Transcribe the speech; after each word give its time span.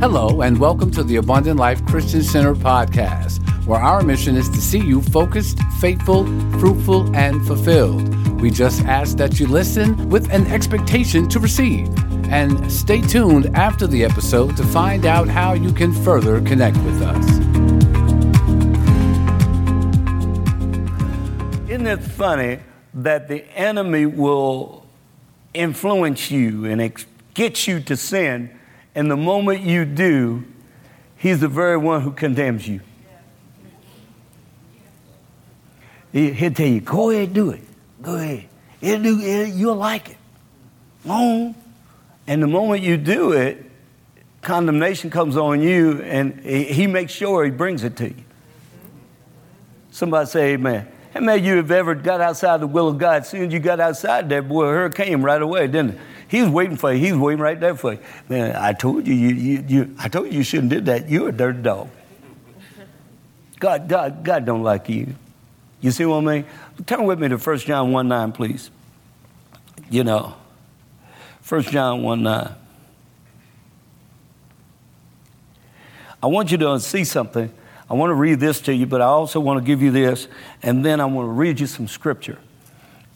Hello, 0.00 0.40
and 0.40 0.58
welcome 0.58 0.90
to 0.92 1.02
the 1.02 1.16
Abundant 1.16 1.60
Life 1.60 1.84
Christian 1.84 2.22
Center 2.22 2.54
podcast, 2.54 3.38
where 3.66 3.78
our 3.78 4.00
mission 4.00 4.34
is 4.34 4.48
to 4.48 4.56
see 4.56 4.78
you 4.78 5.02
focused, 5.02 5.58
faithful, 5.78 6.24
fruitful, 6.58 7.14
and 7.14 7.46
fulfilled. 7.46 8.08
We 8.40 8.50
just 8.50 8.82
ask 8.86 9.18
that 9.18 9.38
you 9.38 9.46
listen 9.46 10.08
with 10.08 10.32
an 10.32 10.46
expectation 10.46 11.28
to 11.28 11.38
receive. 11.38 11.86
And 12.30 12.72
stay 12.72 13.02
tuned 13.02 13.54
after 13.54 13.86
the 13.86 14.02
episode 14.02 14.56
to 14.56 14.62
find 14.62 15.04
out 15.04 15.28
how 15.28 15.52
you 15.52 15.70
can 15.70 15.92
further 15.92 16.40
connect 16.40 16.78
with 16.78 17.02
us. 17.02 17.28
Isn't 21.68 21.86
it 21.86 22.00
funny 22.00 22.60
that 22.94 23.28
the 23.28 23.44
enemy 23.54 24.06
will 24.06 24.86
influence 25.52 26.30
you 26.30 26.64
and 26.64 27.06
get 27.34 27.68
you 27.68 27.80
to 27.80 27.98
sin? 27.98 28.56
And 28.94 29.10
the 29.10 29.16
moment 29.16 29.60
you 29.62 29.84
do, 29.84 30.44
he's 31.16 31.40
the 31.40 31.48
very 31.48 31.76
one 31.76 32.00
who 32.02 32.12
condemns 32.12 32.66
you. 32.66 32.80
He, 36.12 36.32
will 36.32 36.50
tell 36.52 36.66
you, 36.66 36.80
go 36.80 37.10
ahead, 37.10 37.32
do 37.32 37.50
it. 37.50 37.62
Go 38.02 38.16
ahead. 38.16 38.46
It'll 38.80 39.02
do, 39.02 39.20
it, 39.20 39.54
you'll 39.54 39.76
like 39.76 40.10
it. 40.10 40.16
Go 41.06 41.54
And 42.26 42.42
the 42.42 42.46
moment 42.46 42.82
you 42.82 42.96
do 42.96 43.32
it, 43.32 43.70
condemnation 44.42 45.10
comes 45.10 45.36
on 45.36 45.60
you, 45.62 46.02
and 46.02 46.40
he 46.40 46.86
makes 46.86 47.12
sure 47.12 47.44
he 47.44 47.50
brings 47.50 47.84
it 47.84 47.96
to 47.98 48.08
you. 48.08 48.24
Somebody 49.90 50.26
say 50.26 50.52
amen. 50.54 50.88
How 51.12 51.20
many 51.20 51.40
of 51.40 51.46
you 51.46 51.56
have 51.56 51.70
ever 51.70 51.94
got 51.94 52.20
outside 52.20 52.60
the 52.60 52.66
will 52.66 52.88
of 52.88 52.98
God? 52.98 53.22
As 53.22 53.28
soon 53.28 53.46
as 53.46 53.52
you 53.52 53.58
got 53.58 53.80
outside 53.80 54.28
there, 54.28 54.42
boy, 54.42 54.66
her 54.66 54.88
came 54.88 55.24
right 55.24 55.42
away, 55.42 55.66
didn't 55.66 55.90
it? 55.90 55.98
He 56.30 56.40
was 56.42 56.50
waiting 56.50 56.76
for 56.76 56.92
you. 56.92 57.04
He 57.04 57.10
was 57.10 57.20
waiting 57.20 57.42
right 57.42 57.58
there 57.58 57.74
for 57.74 57.94
you. 57.94 57.98
Man, 58.28 58.54
I 58.54 58.72
told 58.72 59.04
you, 59.04 59.14
you, 59.14 59.34
you, 59.34 59.64
you 59.66 59.96
I 59.98 60.08
told 60.08 60.26
you 60.26 60.38
you 60.38 60.44
shouldn't 60.44 60.68
did 60.68 60.86
that. 60.86 61.08
You're 61.08 61.30
a 61.30 61.32
dirty 61.32 61.60
dog. 61.60 61.88
God, 63.58 63.88
God, 63.88 64.22
God 64.22 64.46
don't 64.46 64.62
like 64.62 64.88
you. 64.88 65.16
You 65.80 65.90
see 65.90 66.04
what 66.04 66.18
I 66.18 66.20
mean? 66.20 66.44
Turn 66.86 67.04
with 67.04 67.18
me 67.18 67.28
to 67.28 67.36
1 67.36 67.58
John 67.58 67.90
1 67.90 68.06
9, 68.06 68.30
please. 68.30 68.70
You 69.90 70.04
know, 70.04 70.36
1 71.48 71.62
John 71.62 72.04
1 72.04 72.22
9. 72.22 72.54
I 76.22 76.26
want 76.28 76.52
you 76.52 76.58
to 76.58 76.78
see 76.78 77.02
something. 77.02 77.52
I 77.90 77.94
want 77.94 78.10
to 78.10 78.14
read 78.14 78.38
this 78.38 78.60
to 78.62 78.72
you, 78.72 78.86
but 78.86 79.00
I 79.00 79.06
also 79.06 79.40
want 79.40 79.58
to 79.58 79.64
give 79.64 79.82
you 79.82 79.90
this, 79.90 80.28
and 80.62 80.84
then 80.84 81.00
I 81.00 81.06
want 81.06 81.26
to 81.26 81.32
read 81.32 81.58
you 81.58 81.66
some 81.66 81.88
scripture. 81.88 82.38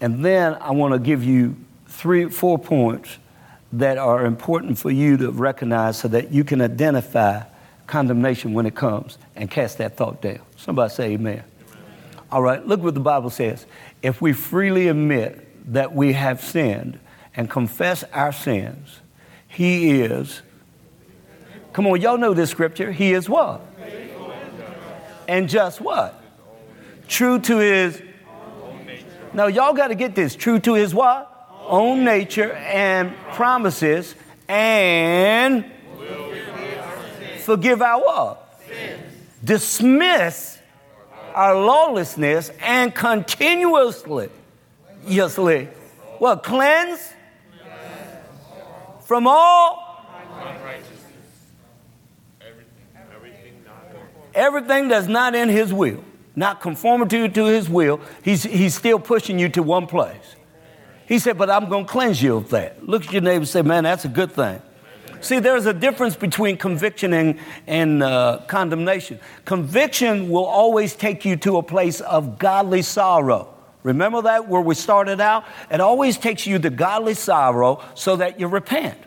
And 0.00 0.24
then 0.24 0.54
I 0.54 0.72
want 0.72 0.94
to 0.94 0.98
give 0.98 1.22
you 1.22 1.54
three, 1.94 2.28
four 2.28 2.58
points 2.58 3.18
that 3.72 3.98
are 3.98 4.24
important 4.24 4.78
for 4.78 4.90
you 4.90 5.16
to 5.16 5.30
recognize 5.30 5.98
so 5.98 6.08
that 6.08 6.32
you 6.32 6.44
can 6.44 6.60
identify 6.60 7.42
condemnation 7.86 8.52
when 8.52 8.66
it 8.66 8.74
comes 8.74 9.18
and 9.36 9.50
cast 9.50 9.78
that 9.78 9.96
thought 9.96 10.22
down. 10.22 10.40
Somebody 10.56 10.92
say 10.92 11.04
amen. 11.12 11.42
amen. 11.42 11.44
All 12.30 12.42
right, 12.42 12.64
look 12.66 12.80
what 12.80 12.94
the 12.94 13.00
Bible 13.00 13.30
says. 13.30 13.66
If 14.02 14.20
we 14.20 14.32
freely 14.32 14.88
admit 14.88 15.72
that 15.72 15.94
we 15.94 16.12
have 16.12 16.40
sinned 16.40 16.98
and 17.36 17.50
confess 17.50 18.04
our 18.12 18.32
sins, 18.32 19.00
He 19.48 20.00
is, 20.00 20.42
come 21.72 21.86
on, 21.86 22.00
y'all 22.00 22.18
know 22.18 22.34
this 22.34 22.50
scripture. 22.50 22.92
He 22.92 23.12
is 23.12 23.28
what? 23.28 23.60
And 25.26 25.48
just 25.48 25.80
what? 25.80 26.22
True 27.08 27.38
to 27.40 27.58
His. 27.58 28.02
Now, 29.32 29.46
y'all 29.48 29.72
got 29.72 29.88
to 29.88 29.94
get 29.94 30.14
this. 30.14 30.36
True 30.36 30.58
to 30.60 30.74
His 30.74 30.94
what? 30.94 31.33
Own 31.66 32.04
nature 32.04 32.52
and 32.52 33.16
promises 33.32 34.14
and 34.48 35.64
forgive 37.38 37.82
our 37.82 38.00
what? 38.00 38.60
Dismiss 39.42 40.58
our 41.34 41.54
lawlessness 41.54 42.50
and 42.60 42.94
continuously, 42.94 44.30
yesly, 45.06 45.68
what? 46.18 46.42
Cleanse 46.42 47.12
from 49.00 49.26
all 49.26 49.84
everything 54.34 54.88
that's 54.88 55.06
not 55.06 55.34
in 55.34 55.48
his 55.48 55.72
will, 55.72 56.02
not 56.36 56.60
conforming 56.60 57.08
to, 57.08 57.28
to 57.28 57.44
his 57.46 57.68
will, 57.68 58.00
he's, 58.22 58.42
he's 58.42 58.74
still 58.74 58.98
pushing 58.98 59.38
you 59.38 59.48
to 59.50 59.62
one 59.62 59.86
place. 59.86 60.36
He 61.06 61.18
said, 61.18 61.38
But 61.38 61.50
I'm 61.50 61.68
going 61.68 61.86
to 61.86 61.90
cleanse 61.90 62.22
you 62.22 62.36
of 62.36 62.50
that. 62.50 62.86
Look 62.86 63.06
at 63.06 63.12
your 63.12 63.22
neighbor 63.22 63.38
and 63.38 63.48
say, 63.48 63.62
Man, 63.62 63.84
that's 63.84 64.04
a 64.04 64.08
good 64.08 64.32
thing. 64.32 64.60
See, 65.20 65.38
there's 65.38 65.64
a 65.64 65.72
difference 65.72 66.16
between 66.16 66.58
conviction 66.58 67.14
and, 67.14 67.38
and 67.66 68.02
uh, 68.02 68.42
condemnation. 68.46 69.18
Conviction 69.46 70.28
will 70.28 70.44
always 70.44 70.94
take 70.94 71.24
you 71.24 71.36
to 71.36 71.56
a 71.56 71.62
place 71.62 72.02
of 72.02 72.38
godly 72.38 72.82
sorrow. 72.82 73.54
Remember 73.84 74.22
that 74.22 74.48
where 74.48 74.60
we 74.60 74.74
started 74.74 75.20
out? 75.20 75.44
It 75.70 75.80
always 75.80 76.18
takes 76.18 76.46
you 76.46 76.58
to 76.58 76.68
godly 76.68 77.14
sorrow 77.14 77.82
so 77.94 78.16
that 78.16 78.38
you 78.38 78.48
repent. 78.48 78.98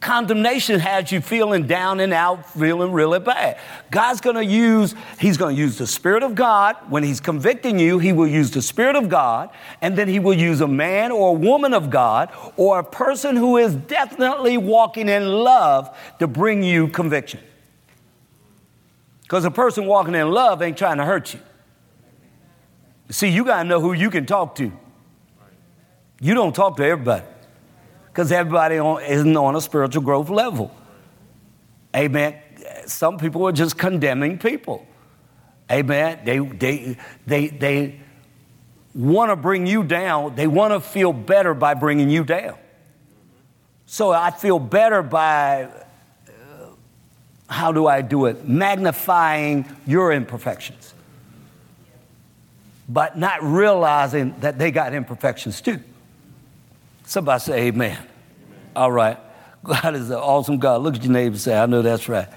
Condemnation 0.00 0.78
has 0.78 1.10
you 1.10 1.20
feeling 1.20 1.66
down 1.66 1.98
and 1.98 2.12
out, 2.12 2.48
feeling 2.52 2.92
really 2.92 3.18
bad. 3.18 3.58
God's 3.90 4.20
going 4.20 4.36
to 4.36 4.44
use, 4.44 4.94
He's 5.18 5.36
going 5.36 5.56
to 5.56 5.60
use 5.60 5.76
the 5.76 5.88
Spirit 5.88 6.22
of 6.22 6.36
God. 6.36 6.76
When 6.88 7.02
He's 7.02 7.18
convicting 7.18 7.80
you, 7.80 7.98
He 7.98 8.12
will 8.12 8.28
use 8.28 8.52
the 8.52 8.62
Spirit 8.62 8.94
of 8.94 9.08
God, 9.08 9.50
and 9.82 9.98
then 9.98 10.06
He 10.06 10.20
will 10.20 10.34
use 10.34 10.60
a 10.60 10.68
man 10.68 11.10
or 11.10 11.30
a 11.30 11.32
woman 11.32 11.74
of 11.74 11.90
God 11.90 12.30
or 12.56 12.78
a 12.78 12.84
person 12.84 13.34
who 13.34 13.56
is 13.56 13.74
definitely 13.74 14.56
walking 14.56 15.08
in 15.08 15.26
love 15.26 15.96
to 16.20 16.28
bring 16.28 16.62
you 16.62 16.86
conviction. 16.86 17.40
Because 19.22 19.44
a 19.44 19.50
person 19.50 19.86
walking 19.86 20.14
in 20.14 20.30
love 20.30 20.62
ain't 20.62 20.78
trying 20.78 20.98
to 20.98 21.04
hurt 21.04 21.34
you. 21.34 21.40
See, 23.10 23.28
you 23.28 23.44
got 23.44 23.64
to 23.64 23.68
know 23.68 23.80
who 23.80 23.94
you 23.94 24.10
can 24.10 24.26
talk 24.26 24.54
to. 24.56 24.70
You 26.20 26.34
don't 26.34 26.54
talk 26.54 26.76
to 26.76 26.84
everybody 26.84 27.24
because 28.18 28.32
everybody 28.32 28.80
on, 28.80 29.00
isn't 29.04 29.36
on 29.36 29.54
a 29.54 29.60
spiritual 29.60 30.02
growth 30.02 30.28
level. 30.28 30.74
Amen. 31.94 32.34
Some 32.84 33.16
people 33.16 33.46
are 33.46 33.52
just 33.52 33.78
condemning 33.78 34.38
people. 34.38 34.84
Amen. 35.70 36.18
They, 36.24 36.40
they, 36.40 36.96
they, 37.28 37.46
they 37.46 38.00
want 38.92 39.30
to 39.30 39.36
bring 39.36 39.68
you 39.68 39.84
down. 39.84 40.34
They 40.34 40.48
want 40.48 40.74
to 40.74 40.80
feel 40.80 41.12
better 41.12 41.54
by 41.54 41.74
bringing 41.74 42.10
you 42.10 42.24
down. 42.24 42.58
So 43.86 44.10
I 44.10 44.32
feel 44.32 44.58
better 44.58 45.00
by, 45.04 45.68
uh, 46.26 46.30
how 47.48 47.70
do 47.70 47.86
I 47.86 48.02
do 48.02 48.26
it? 48.26 48.48
Magnifying 48.48 49.64
your 49.86 50.12
imperfections, 50.12 50.92
but 52.88 53.16
not 53.16 53.44
realizing 53.44 54.34
that 54.40 54.58
they 54.58 54.72
got 54.72 54.92
imperfections 54.92 55.60
too. 55.60 55.78
Somebody 57.08 57.40
say 57.40 57.58
amen. 57.68 57.92
amen. 57.92 58.06
All 58.76 58.92
right. 58.92 59.16
God 59.64 59.96
is 59.96 60.10
an 60.10 60.16
awesome 60.16 60.58
God. 60.58 60.82
Look 60.82 60.94
at 60.94 61.02
your 61.02 61.10
neighbor 61.10 61.32
and 61.32 61.40
say, 61.40 61.58
I 61.58 61.64
know 61.64 61.80
that's 61.80 62.06
right. 62.06 62.28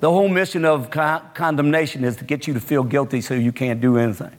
The 0.00 0.10
whole 0.10 0.28
mission 0.28 0.64
of 0.64 0.90
con- 0.90 1.20
condemnation 1.34 2.02
is 2.02 2.16
to 2.16 2.24
get 2.24 2.46
you 2.46 2.54
to 2.54 2.60
feel 2.60 2.84
guilty 2.84 3.20
so 3.20 3.34
you 3.34 3.52
can't 3.52 3.82
do 3.82 3.98
anything. 3.98 4.34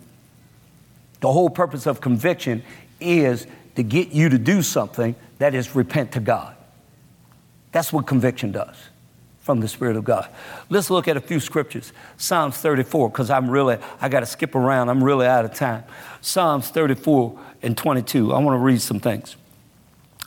The 1.19 1.31
whole 1.31 1.51
purpose 1.51 1.85
of 1.85 2.01
conviction 2.01 2.63
is 2.99 3.45
to 3.75 3.83
get 3.83 4.09
you 4.09 4.27
to 4.29 4.39
do 4.39 4.63
something 4.63 5.15
that 5.37 5.53
is 5.53 5.75
repent 5.75 6.13
to 6.13 6.19
God. 6.19 6.55
That's 7.71 7.93
what 7.93 8.07
conviction 8.07 8.51
does 8.51 8.75
from 9.41 9.59
the 9.59 9.67
Spirit 9.67 9.97
of 9.97 10.03
God. 10.03 10.29
Let's 10.69 10.89
look 10.89 11.07
at 11.07 11.15
a 11.15 11.21
few 11.21 11.39
scriptures. 11.39 11.93
Psalms 12.17 12.57
34, 12.57 13.09
because 13.09 13.29
I'm 13.29 13.51
really, 13.51 13.77
I 14.01 14.09
got 14.09 14.21
to 14.21 14.25
skip 14.25 14.55
around. 14.55 14.89
I'm 14.89 15.03
really 15.03 15.27
out 15.27 15.45
of 15.45 15.53
time. 15.53 15.83
Psalms 16.21 16.69
34 16.69 17.39
and 17.61 17.77
22. 17.77 18.33
I 18.33 18.39
want 18.39 18.55
to 18.55 18.59
read 18.59 18.81
some 18.81 18.99
things. 18.99 19.35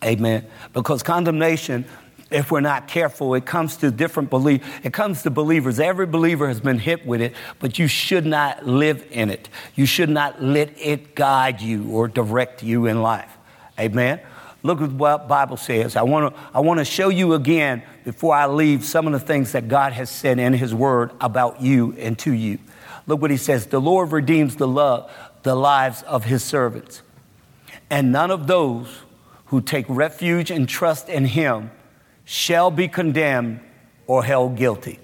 Amen. 0.04 0.46
Because 0.72 1.02
condemnation, 1.02 1.84
if 2.30 2.50
we're 2.50 2.60
not 2.60 2.88
careful, 2.88 3.34
it 3.34 3.46
comes 3.46 3.76
to 3.78 3.90
different 3.90 4.30
belief. 4.30 4.62
It 4.84 4.92
comes 4.92 5.22
to 5.22 5.30
believers. 5.30 5.80
Every 5.80 6.06
believer 6.06 6.48
has 6.48 6.60
been 6.60 6.78
hit 6.78 7.06
with 7.06 7.20
it, 7.20 7.34
but 7.58 7.78
you 7.78 7.86
should 7.88 8.26
not 8.26 8.66
live 8.66 9.06
in 9.10 9.30
it. 9.30 9.48
You 9.74 9.86
should 9.86 10.10
not 10.10 10.42
let 10.42 10.70
it 10.78 11.14
guide 11.14 11.60
you 11.60 11.90
or 11.90 12.08
direct 12.08 12.62
you 12.62 12.86
in 12.86 13.02
life. 13.02 13.30
Amen. 13.78 14.20
Look 14.62 14.80
at 14.80 14.90
what 14.90 15.28
Bible 15.28 15.56
says. 15.56 15.94
I 15.96 16.02
want 16.02 16.34
to 16.34 16.40
I 16.52 16.60
want 16.60 16.78
to 16.78 16.84
show 16.84 17.08
you 17.08 17.34
again 17.34 17.82
before 18.04 18.34
I 18.34 18.46
leave 18.46 18.84
some 18.84 19.06
of 19.06 19.12
the 19.12 19.20
things 19.20 19.52
that 19.52 19.68
God 19.68 19.92
has 19.92 20.10
said 20.10 20.38
in 20.38 20.52
his 20.52 20.74
word 20.74 21.12
about 21.20 21.60
you 21.60 21.94
and 21.98 22.18
to 22.20 22.32
you. 22.32 22.58
Look 23.06 23.20
what 23.20 23.30
he 23.30 23.36
says. 23.36 23.66
The 23.66 23.80
Lord 23.80 24.10
redeems 24.10 24.56
the 24.56 24.66
love 24.66 25.10
the 25.46 25.54
lives 25.54 26.02
of 26.02 26.24
his 26.24 26.42
servants. 26.42 27.02
And 27.88 28.10
none 28.10 28.32
of 28.32 28.48
those 28.48 28.88
who 29.46 29.60
take 29.60 29.86
refuge 29.88 30.50
and 30.50 30.68
trust 30.68 31.08
in 31.08 31.24
him 31.24 31.70
shall 32.24 32.70
be 32.70 32.88
condemned 32.88 33.60
or 34.06 34.24
held 34.24 34.56
guilty. 34.56 34.98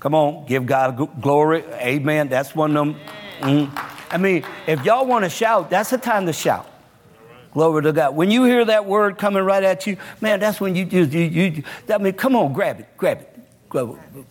Come 0.00 0.14
on, 0.14 0.46
give 0.46 0.66
God 0.66 1.20
glory. 1.20 1.62
Amen. 1.74 2.28
That's 2.28 2.54
one 2.54 2.76
of 2.76 2.86
them. 2.86 3.00
Mm. 3.40 3.88
I 4.10 4.18
mean, 4.18 4.44
if 4.66 4.84
y'all 4.84 5.06
want 5.06 5.24
to 5.24 5.30
shout, 5.30 5.70
that's 5.70 5.90
the 5.90 5.98
time 5.98 6.26
to 6.26 6.32
shout. 6.32 6.68
Glory 7.52 7.82
to 7.82 7.92
God. 7.92 8.16
When 8.16 8.30
you 8.30 8.44
hear 8.44 8.64
that 8.64 8.86
word 8.86 9.18
coming 9.18 9.42
right 9.44 9.62
at 9.62 9.86
you, 9.86 9.98
man, 10.20 10.40
that's 10.40 10.60
when 10.60 10.74
you 10.74 10.86
just, 10.86 11.12
you, 11.12 11.22
you, 11.22 11.62
I 11.88 11.98
mean, 11.98 12.14
come 12.14 12.34
on, 12.34 12.52
grab 12.52 12.80
it, 12.80 12.88
grab 12.96 13.20
it. 13.20 13.38
Grab 13.68 13.98
it. 14.16 14.24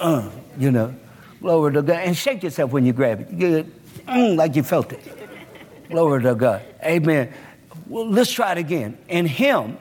Uh, 0.00 0.28
you 0.58 0.70
know, 0.70 0.94
glory 1.40 1.72
to 1.74 1.82
God. 1.82 2.00
And 2.00 2.16
shake 2.16 2.42
yourself 2.42 2.72
when 2.72 2.84
you 2.84 2.92
grab 2.92 3.20
it. 3.20 3.30
You 3.30 3.70
mm, 4.06 4.36
like 4.36 4.56
you 4.56 4.62
felt 4.62 4.92
it. 4.92 5.00
Glory 5.90 6.22
to 6.22 6.34
God. 6.34 6.62
Amen. 6.82 7.32
Well, 7.92 8.08
let's 8.08 8.32
try 8.32 8.52
it 8.52 8.58
again. 8.58 8.96
In 9.08 9.26
Him, 9.26 9.76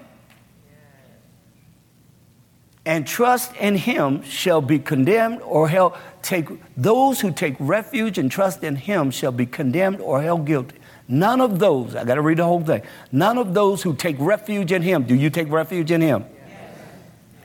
and 2.85 3.07
trust 3.07 3.55
in 3.57 3.75
him 3.75 4.23
shall 4.23 4.59
be 4.59 4.79
condemned 4.79 5.39
or 5.43 5.69
held 5.69 5.93
take 6.23 6.47
those 6.75 7.21
who 7.21 7.31
take 7.31 7.55
refuge 7.59 8.17
and 8.17 8.31
trust 8.31 8.63
in 8.63 8.75
him 8.75 9.11
shall 9.11 9.31
be 9.31 9.45
condemned 9.45 10.01
or 10.01 10.19
held 10.23 10.47
guilty 10.47 10.77
None 11.11 11.41
of 11.41 11.59
those, 11.59 11.93
I 11.93 12.05
got 12.05 12.15
to 12.15 12.21
read 12.21 12.37
the 12.37 12.45
whole 12.45 12.63
thing. 12.63 12.83
None 13.11 13.37
of 13.37 13.53
those 13.53 13.83
who 13.83 13.93
take 13.93 14.15
refuge 14.17 14.71
in 14.71 14.81
Him, 14.81 15.03
do 15.03 15.13
you 15.13 15.29
take 15.29 15.51
refuge 15.51 15.91
in 15.91 15.99
Him? 15.99 16.23
Yes. 16.47 16.73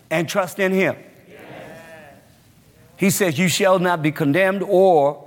And 0.09 0.29
trust 0.29 0.61
in 0.61 0.71
Him? 0.71 0.95
Yes. 1.29 1.41
He 2.97 3.11
says, 3.11 3.41
You 3.41 3.49
shall 3.49 3.81
not 3.81 4.03
be 4.03 4.13
condemned 4.13 4.63
or. 4.63 5.26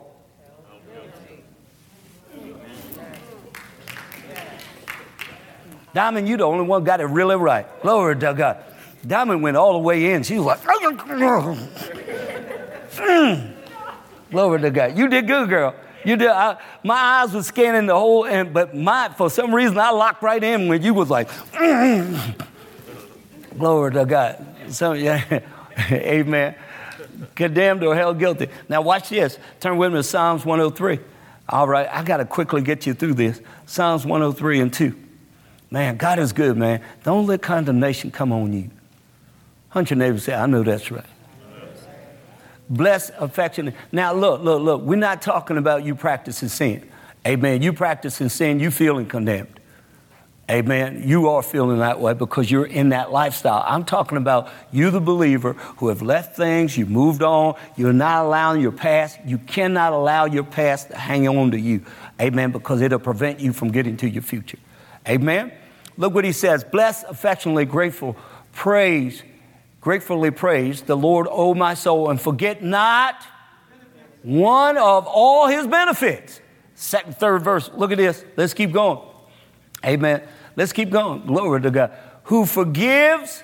Diamond, 5.93 6.27
you 6.27 6.37
the 6.37 6.43
only 6.43 6.65
one 6.65 6.83
got 6.83 7.01
it 7.01 7.05
really 7.05 7.35
right. 7.35 7.65
Glory 7.81 8.15
to 8.17 8.33
God. 8.33 8.57
Diamond 9.05 9.41
went 9.41 9.57
all 9.57 9.73
the 9.73 9.79
way 9.79 10.11
in. 10.11 10.23
She 10.23 10.37
was 10.37 10.45
like, 10.45 10.59
mm. 12.95 13.53
Glory 14.31 14.61
to 14.61 14.69
God. 14.69 14.97
You 14.97 15.07
did 15.07 15.27
good, 15.27 15.49
girl. 15.49 15.75
You 16.05 16.15
did. 16.15 16.29
I, 16.29 16.57
my 16.83 16.95
eyes 16.95 17.33
were 17.33 17.43
scanning 17.43 17.87
the 17.87 17.95
whole, 17.95 18.25
and 18.25 18.53
but 18.53 18.75
my 18.75 19.09
for 19.09 19.29
some 19.29 19.53
reason 19.53 19.77
I 19.77 19.91
locked 19.91 20.21
right 20.21 20.43
in 20.43 20.67
when 20.67 20.81
you 20.81 20.93
was 20.93 21.09
like, 21.09 21.29
glory 23.57 23.91
to 23.91 24.05
God. 24.05 24.45
So 24.69 24.93
yeah, 24.93 25.41
Amen. 25.91 26.55
Condemned 27.35 27.83
or 27.83 27.95
held 27.95 28.19
guilty. 28.19 28.47
Now 28.67 28.81
watch 28.81 29.09
this. 29.09 29.37
Turn 29.59 29.77
with 29.77 29.91
me 29.91 29.99
to 29.99 30.03
Psalms 30.03 30.45
103. 30.45 30.99
All 31.49 31.67
right, 31.67 31.87
I 31.91 32.03
got 32.03 32.17
to 32.17 32.25
quickly 32.25 32.61
get 32.61 32.85
you 32.85 32.93
through 32.93 33.15
this. 33.15 33.41
Psalms 33.65 34.05
103 34.05 34.59
and 34.61 34.71
2. 34.71 34.95
Man, 35.71 35.97
God 35.97 36.19
is 36.19 36.33
good, 36.33 36.57
man. 36.57 36.81
Don't 37.03 37.27
let 37.27 37.41
condemnation 37.41 38.11
come 38.11 38.31
on 38.31 38.53
you. 38.53 38.69
Hunt 39.69 39.89
your 39.89 39.97
neighbor 39.97 40.19
say, 40.19 40.33
I 40.33 40.45
know 40.47 40.63
that's 40.63 40.89
right 40.89 41.05
bless 42.69 43.09
affection. 43.17 43.73
Now, 43.91 44.13
look, 44.13 44.41
look, 44.41 44.61
look, 44.61 44.81
we're 44.81 44.95
not 44.95 45.21
talking 45.21 45.57
about 45.57 45.83
you 45.83 45.95
practicing 45.95 46.49
sin. 46.49 46.87
Amen. 47.27 47.61
You 47.61 47.73
practicing 47.73 48.29
sin, 48.29 48.59
you 48.59 48.71
feeling 48.71 49.07
condemned. 49.07 49.59
Amen. 50.49 51.03
You 51.05 51.29
are 51.29 51.43
feeling 51.43 51.77
that 51.79 51.99
way 51.99 52.13
because 52.13 52.49
you're 52.49 52.65
in 52.65 52.89
that 52.89 53.11
lifestyle. 53.11 53.63
I'm 53.67 53.85
talking 53.85 54.17
about 54.17 54.49
you, 54.71 54.89
the 54.89 54.99
believer, 54.99 55.53
who 55.53 55.89
have 55.89 56.01
left 56.01 56.35
things, 56.35 56.75
you 56.75 56.87
moved 56.87 57.21
on, 57.21 57.55
you're 57.75 57.93
not 57.93 58.25
allowing 58.25 58.59
your 58.59 58.71
past, 58.71 59.19
you 59.25 59.37
cannot 59.37 59.93
allow 59.93 60.25
your 60.25 60.43
past 60.43 60.89
to 60.89 60.97
hang 60.97 61.27
on 61.27 61.51
to 61.51 61.59
you. 61.59 61.85
Amen. 62.19 62.51
Because 62.51 62.81
it'll 62.81 62.97
prevent 62.97 63.39
you 63.39 63.53
from 63.53 63.71
getting 63.71 63.95
to 63.97 64.09
your 64.09 64.23
future. 64.23 64.57
Amen. 65.07 65.51
Look 65.99 66.13
what 66.13 66.23
he 66.23 66.31
says 66.31 66.63
bless, 66.63 67.03
affectionately 67.03 67.65
grateful, 67.65 68.15
praise, 68.53 69.21
gratefully 69.81 70.31
praise 70.31 70.81
the 70.81 70.95
Lord, 70.95 71.27
O 71.29 71.53
my 71.53 71.75
soul, 71.75 72.09
and 72.09 72.19
forget 72.19 72.63
not 72.63 73.21
one 74.23 74.77
of 74.77 75.05
all 75.05 75.47
his 75.47 75.67
benefits. 75.67 76.39
Second, 76.73 77.17
third 77.17 77.43
verse. 77.43 77.69
Look 77.75 77.91
at 77.91 77.97
this. 77.97 78.23
Let's 78.37 78.53
keep 78.53 78.71
going. 78.71 78.99
Amen. 79.85 80.23
Let's 80.55 80.71
keep 80.71 80.89
going. 80.89 81.25
Glory 81.25 81.61
to 81.61 81.71
God. 81.71 81.91
Who 82.23 82.45
forgives 82.45 83.43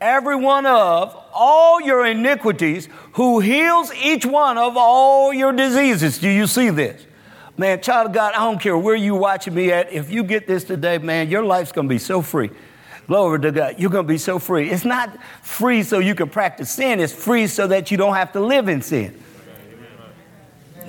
every 0.00 0.36
one 0.36 0.66
of 0.66 1.16
all 1.32 1.80
your 1.80 2.04
iniquities, 2.04 2.88
who 3.12 3.38
heals 3.38 3.92
each 3.94 4.26
one 4.26 4.58
of 4.58 4.76
all 4.76 5.32
your 5.32 5.52
diseases. 5.52 6.18
Do 6.18 6.28
you 6.28 6.48
see 6.48 6.70
this? 6.70 7.06
Man, 7.56 7.80
child 7.80 8.08
of 8.08 8.12
God, 8.12 8.34
I 8.34 8.38
don't 8.38 8.60
care 8.60 8.76
where 8.76 8.96
you 8.96 9.14
watching 9.14 9.54
me 9.54 9.70
at. 9.70 9.92
If 9.92 10.10
you 10.10 10.24
get 10.24 10.46
this 10.46 10.64
today, 10.64 10.98
man, 10.98 11.28
your 11.30 11.44
life's 11.44 11.70
going 11.70 11.88
to 11.88 11.92
be 11.92 11.98
so 11.98 12.20
free. 12.20 12.50
Glory 13.06 13.40
to 13.40 13.52
God. 13.52 13.76
You're 13.78 13.90
going 13.90 14.06
to 14.06 14.12
be 14.12 14.18
so 14.18 14.38
free. 14.38 14.70
It's 14.70 14.84
not 14.84 15.16
free 15.42 15.82
so 15.82 15.98
you 15.98 16.14
can 16.14 16.28
practice 16.28 16.70
sin, 16.70 17.00
it's 17.00 17.12
free 17.12 17.46
so 17.46 17.66
that 17.68 17.90
you 17.90 17.96
don't 17.96 18.14
have 18.14 18.32
to 18.32 18.40
live 18.40 18.68
in 18.68 18.82
sin. 18.82 19.20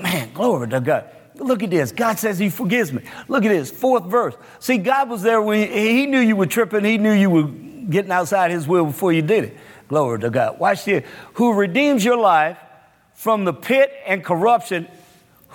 Man, 0.01 0.33
glory 0.33 0.69
to 0.69 0.79
God. 0.79 1.09
Look 1.35 1.63
at 1.63 1.69
this. 1.69 1.91
God 1.91 2.17
says 2.17 2.39
He 2.39 2.49
forgives 2.49 2.91
me. 2.91 3.03
Look 3.27 3.43
at 3.43 3.49
this, 3.49 3.69
fourth 3.69 4.05
verse. 4.05 4.35
See, 4.59 4.77
God 4.77 5.09
was 5.09 5.21
there 5.21 5.41
when 5.41 5.69
He, 5.69 5.99
he 5.99 6.05
knew 6.05 6.19
you 6.19 6.35
were 6.35 6.45
tripping, 6.45 6.83
He 6.83 6.97
knew 6.97 7.11
you 7.11 7.29
were 7.29 7.43
getting 7.43 8.11
outside 8.11 8.51
His 8.51 8.67
will 8.67 8.85
before 8.85 9.13
you 9.13 9.21
did 9.21 9.45
it. 9.45 9.57
Glory 9.87 10.19
to 10.21 10.29
God. 10.29 10.59
Watch 10.59 10.85
this. 10.85 11.05
Who 11.35 11.53
redeems 11.53 12.03
your 12.03 12.17
life 12.17 12.57
from 13.13 13.45
the 13.45 13.53
pit 13.53 13.93
and 14.05 14.23
corruption 14.23 14.87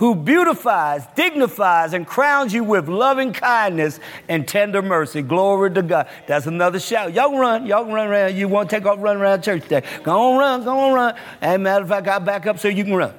who 0.00 0.14
beautifies, 0.14 1.06
dignifies, 1.14 1.92
and 1.92 2.06
crowns 2.06 2.54
you 2.54 2.64
with 2.64 2.88
loving 2.88 3.34
kindness 3.34 4.00
and 4.30 4.48
tender 4.48 4.80
mercy. 4.80 5.20
Glory 5.20 5.70
to 5.74 5.82
God. 5.82 6.08
That's 6.26 6.46
another 6.46 6.80
shout. 6.80 7.12
Y'all 7.12 7.38
run. 7.38 7.66
Y'all 7.66 7.84
run 7.84 8.08
around. 8.08 8.34
You 8.34 8.48
want 8.48 8.70
to 8.70 8.76
take 8.76 8.86
off 8.86 8.96
run 8.98 9.18
around 9.18 9.42
church 9.42 9.62
today. 9.64 9.82
Go 10.02 10.32
on, 10.32 10.38
run. 10.38 10.64
Go 10.64 10.78
on, 10.78 10.94
run. 10.94 11.14
And 11.42 11.62
matter 11.62 11.82
of 11.82 11.90
fact, 11.90 12.08
I'll 12.08 12.18
back 12.18 12.46
up 12.46 12.58
so 12.58 12.68
you 12.68 12.82
can 12.82 12.94
run. 12.94 13.12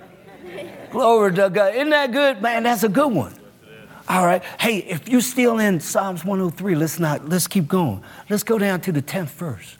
Glory 0.91 1.35
to 1.35 1.51
God. 1.51 1.75
Isn't 1.75 1.91
that 1.91 2.11
good? 2.11 2.41
Man, 2.41 2.63
that's 2.63 2.81
a 2.81 2.89
good 2.89 3.13
one. 3.13 3.35
All 4.09 4.25
right. 4.25 4.43
Hey, 4.59 4.77
if 4.77 5.07
you're 5.07 5.21
still 5.21 5.59
in 5.59 5.79
Psalms 5.79 6.25
103, 6.25 6.73
let's 6.73 6.99
not, 6.99 7.29
let's 7.29 7.45
keep 7.45 7.67
going. 7.67 8.03
Let's 8.27 8.41
go 8.41 8.57
down 8.57 8.81
to 8.81 8.91
the 8.91 9.03
10th 9.03 9.29
verse 9.29 9.77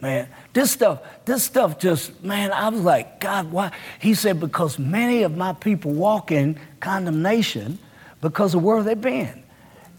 man. 0.00 0.28
This 0.52 0.70
stuff, 0.70 1.00
this 1.24 1.44
stuff 1.44 1.78
just, 1.78 2.22
man, 2.22 2.52
I 2.52 2.68
was 2.68 2.80
like, 2.80 3.20
God, 3.20 3.50
why? 3.50 3.72
He 3.98 4.14
said, 4.14 4.40
because 4.40 4.78
many 4.78 5.22
of 5.22 5.36
my 5.36 5.52
people 5.52 5.92
walk 5.92 6.30
in 6.30 6.58
condemnation 6.80 7.78
because 8.20 8.54
of 8.54 8.62
where 8.62 8.82
they've 8.82 9.00
been. 9.00 9.42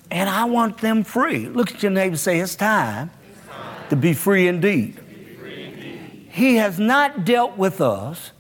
And 0.10 0.30
I 0.30 0.46
want 0.46 0.78
them 0.78 1.04
free. 1.04 1.48
Look 1.48 1.72
at 1.72 1.84
your 1.84 1.92
neighbor 1.92 2.16
say, 2.16 2.40
it's 2.40 2.56
time, 2.56 3.12
it's 3.30 3.48
time. 3.48 3.90
to 3.90 3.96
be 3.96 4.14
free 4.14 4.48
indeed. 4.48 5.00
Free 5.40 5.64
indeed. 5.66 6.28
He 6.30 6.56
has 6.56 6.80
not 6.80 7.26
dealt 7.26 7.58
with 7.58 7.82
us. 7.82 8.32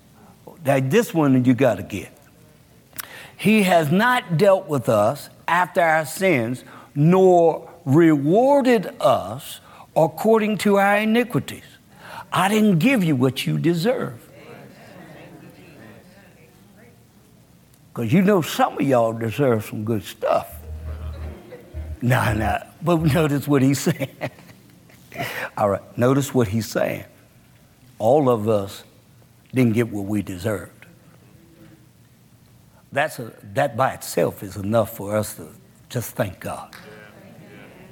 That 0.63 0.89
this 0.89 1.13
one 1.13 1.45
you 1.45 1.53
got 1.53 1.75
to 1.75 1.83
get. 1.83 2.11
He 3.37 3.63
has 3.63 3.91
not 3.91 4.37
dealt 4.37 4.67
with 4.67 4.89
us 4.89 5.29
after 5.47 5.79
our 5.81 6.05
sins, 6.05 6.63
nor 6.93 7.71
rewarded 7.85 8.93
us 8.99 9.61
according 9.97 10.59
to 10.59 10.77
our 10.77 10.97
iniquities. 10.97 11.63
I 12.31 12.49
didn't 12.49 12.79
give 12.79 13.03
you 13.03 13.15
what 13.15 13.45
you 13.45 13.57
deserve. 13.57 14.23
Because 17.93 18.13
you 18.13 18.21
know 18.21 18.41
some 18.41 18.73
of 18.73 18.81
y'all 18.81 19.13
deserve 19.13 19.65
some 19.65 19.83
good 19.83 20.03
stuff. 20.03 20.53
No, 22.01 22.31
no. 22.33 22.63
But 22.83 22.97
notice 22.97 23.47
what 23.47 23.63
he's 23.63 23.79
saying. 23.87 24.09
All 25.57 25.69
right, 25.69 25.97
notice 25.97 26.31
what 26.31 26.47
he's 26.47 26.67
saying. 26.67 27.05
All 27.97 28.29
of 28.29 28.47
us 28.47 28.83
didn't 29.51 29.73
get 29.73 29.89
what 29.91 30.05
we 30.05 30.21
deserved. 30.21 30.85
That's 32.91 33.17
a, 33.17 33.33
that 33.53 33.75
by 33.75 33.93
itself 33.93 34.43
is 34.43 34.57
enough 34.57 34.95
for 34.95 35.15
us 35.17 35.35
to 35.35 35.47
just 35.89 36.11
thank 36.11 36.39
God. 36.39 36.75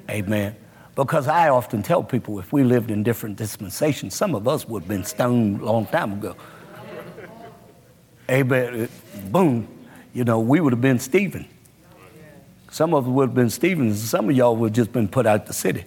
Amen. 0.07 0.55
Because 0.95 1.27
I 1.27 1.49
often 1.49 1.83
tell 1.83 2.03
people 2.03 2.39
if 2.39 2.53
we 2.53 2.63
lived 2.63 2.89
in 2.89 3.03
different 3.03 3.35
dispensations, 3.35 4.15
some 4.15 4.33
of 4.33 4.47
us 4.47 4.65
would 4.67 4.83
have 4.83 4.87
been 4.87 5.03
stoned 5.03 5.61
a 5.61 5.65
long 5.65 5.85
time 5.85 6.13
ago. 6.13 6.35
Amen. 8.29 8.83
Uh, 8.83 8.87
boom. 9.29 9.67
You 10.13 10.23
know, 10.23 10.39
we 10.39 10.61
would 10.61 10.71
have 10.71 10.81
been 10.81 10.99
Stephen. 10.99 11.47
Some 12.71 12.93
of 12.93 13.05
us 13.05 13.09
would 13.09 13.29
have 13.29 13.35
been 13.35 13.49
Stephen, 13.49 13.87
and 13.87 13.95
some 13.95 14.29
of 14.29 14.35
y'all 14.35 14.55
would 14.55 14.69
have 14.69 14.75
just 14.75 14.93
been 14.93 15.07
put 15.07 15.25
out 15.25 15.45
the 15.45 15.53
city. 15.53 15.83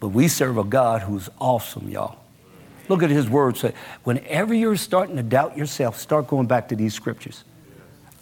But 0.00 0.08
we 0.08 0.26
serve 0.26 0.58
a 0.58 0.64
God 0.64 1.02
who's 1.02 1.28
awesome, 1.38 1.88
y'all. 1.88 2.18
Look 2.88 3.02
at 3.02 3.10
his 3.10 3.30
words. 3.30 3.60
Say, 3.60 3.72
whenever 4.02 4.52
you're 4.52 4.76
starting 4.76 5.16
to 5.16 5.22
doubt 5.22 5.56
yourself, 5.56 5.98
start 5.98 6.26
going 6.26 6.46
back 6.46 6.68
to 6.70 6.76
these 6.76 6.92
scriptures. 6.92 7.44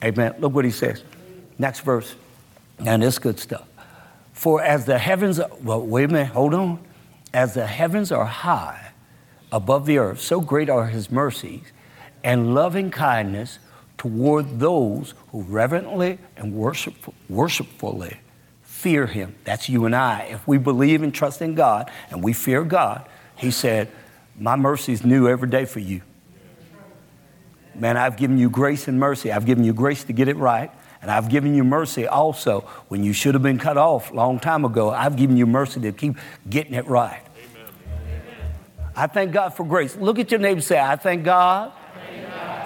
Amen. 0.04 0.34
Look 0.38 0.52
what 0.52 0.64
he 0.64 0.70
says. 0.70 1.02
Next 1.60 1.80
verse. 1.80 2.14
And 2.78 3.04
it's 3.04 3.18
good 3.18 3.38
stuff. 3.38 3.68
For 4.32 4.62
as 4.62 4.86
the 4.86 4.96
heavens, 4.96 5.38
well, 5.62 5.82
wait 5.82 6.04
a 6.04 6.08
minute, 6.08 6.32
hold 6.32 6.54
on. 6.54 6.82
As 7.34 7.52
the 7.52 7.66
heavens 7.66 8.10
are 8.10 8.24
high 8.24 8.92
above 9.52 9.84
the 9.84 9.98
earth, 9.98 10.22
so 10.22 10.40
great 10.40 10.70
are 10.70 10.86
his 10.86 11.10
mercies 11.10 11.60
and 12.24 12.54
loving 12.54 12.90
kindness 12.90 13.58
toward 13.98 14.58
those 14.58 15.12
who 15.32 15.42
reverently 15.42 16.18
and 16.34 16.54
worship, 16.54 16.94
worshipfully 17.28 18.16
fear 18.62 19.06
him. 19.06 19.34
That's 19.44 19.68
you 19.68 19.84
and 19.84 19.94
I. 19.94 20.28
If 20.30 20.48
we 20.48 20.56
believe 20.56 21.02
and 21.02 21.14
trust 21.14 21.42
in 21.42 21.54
God 21.54 21.90
and 22.08 22.24
we 22.24 22.32
fear 22.32 22.64
God, 22.64 23.06
he 23.36 23.50
said, 23.50 23.90
My 24.38 24.56
mercy 24.56 24.94
is 24.94 25.04
new 25.04 25.28
every 25.28 25.50
day 25.50 25.66
for 25.66 25.80
you. 25.80 26.00
Man, 27.74 27.98
I've 27.98 28.16
given 28.16 28.38
you 28.38 28.48
grace 28.48 28.88
and 28.88 28.98
mercy. 28.98 29.30
I've 29.30 29.44
given 29.44 29.62
you 29.62 29.74
grace 29.74 30.04
to 30.04 30.14
get 30.14 30.26
it 30.26 30.38
right 30.38 30.70
And 31.02 31.10
I've 31.10 31.28
given 31.30 31.54
you 31.54 31.64
mercy 31.64 32.06
also 32.06 32.60
when 32.88 33.02
you 33.02 33.12
should 33.12 33.34
have 33.34 33.42
been 33.42 33.58
cut 33.58 33.78
off 33.78 34.10
a 34.10 34.14
long 34.14 34.38
time 34.38 34.64
ago. 34.64 34.90
I've 34.90 35.16
given 35.16 35.36
you 35.36 35.46
mercy 35.46 35.80
to 35.80 35.92
keep 35.92 36.16
getting 36.48 36.74
it 36.74 36.86
right. 36.86 37.22
Amen. 37.54 37.68
I 38.94 39.06
thank 39.06 39.32
God 39.32 39.50
for 39.50 39.64
grace. 39.64 39.96
Look 39.96 40.18
at 40.18 40.30
your 40.30 40.40
neighbor 40.40 40.58
and 40.58 40.64
say, 40.64 40.78
I 40.78 40.96
thank 40.96 41.24
God, 41.24 41.72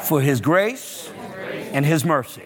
for 0.03 0.21
his 0.21 0.41
grace, 0.41 1.11
and 1.73 1.87
his 1.87 2.05
mercy. 2.05 2.43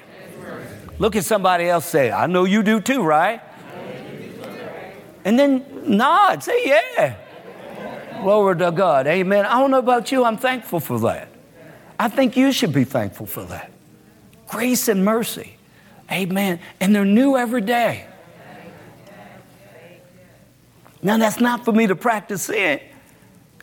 Look 0.98 1.16
at 1.16 1.24
somebody 1.24 1.68
else 1.68 1.86
say, 1.86 2.10
I 2.10 2.26
know 2.26 2.44
you 2.44 2.62
do 2.62 2.80
too, 2.80 3.02
right? 3.02 3.40
And 5.24 5.38
then 5.38 5.64
nod, 5.86 6.42
say, 6.42 6.66
yeah. 6.66 7.16
Glory 8.22 8.56
to 8.58 8.72
God. 8.72 9.06
Amen. 9.06 9.46
I 9.46 9.60
don't 9.60 9.70
know 9.70 9.78
about 9.78 10.10
you, 10.10 10.24
I'm 10.24 10.36
thankful 10.36 10.80
for 10.80 10.98
that. 11.00 11.28
I 11.98 12.08
think 12.08 12.36
you 12.36 12.52
should 12.52 12.72
be 12.72 12.84
thankful 12.84 13.26
for 13.26 13.44
that. 13.44 13.70
Grace 14.48 14.88
and 14.88 15.04
mercy. 15.04 15.57
Amen. 16.10 16.60
And 16.80 16.94
they're 16.94 17.04
new 17.04 17.36
every 17.36 17.60
day. 17.60 18.06
Now, 21.02 21.16
that's 21.16 21.40
not 21.40 21.64
for 21.64 21.72
me 21.72 21.86
to 21.86 21.94
practice 21.94 22.48
in. 22.50 22.80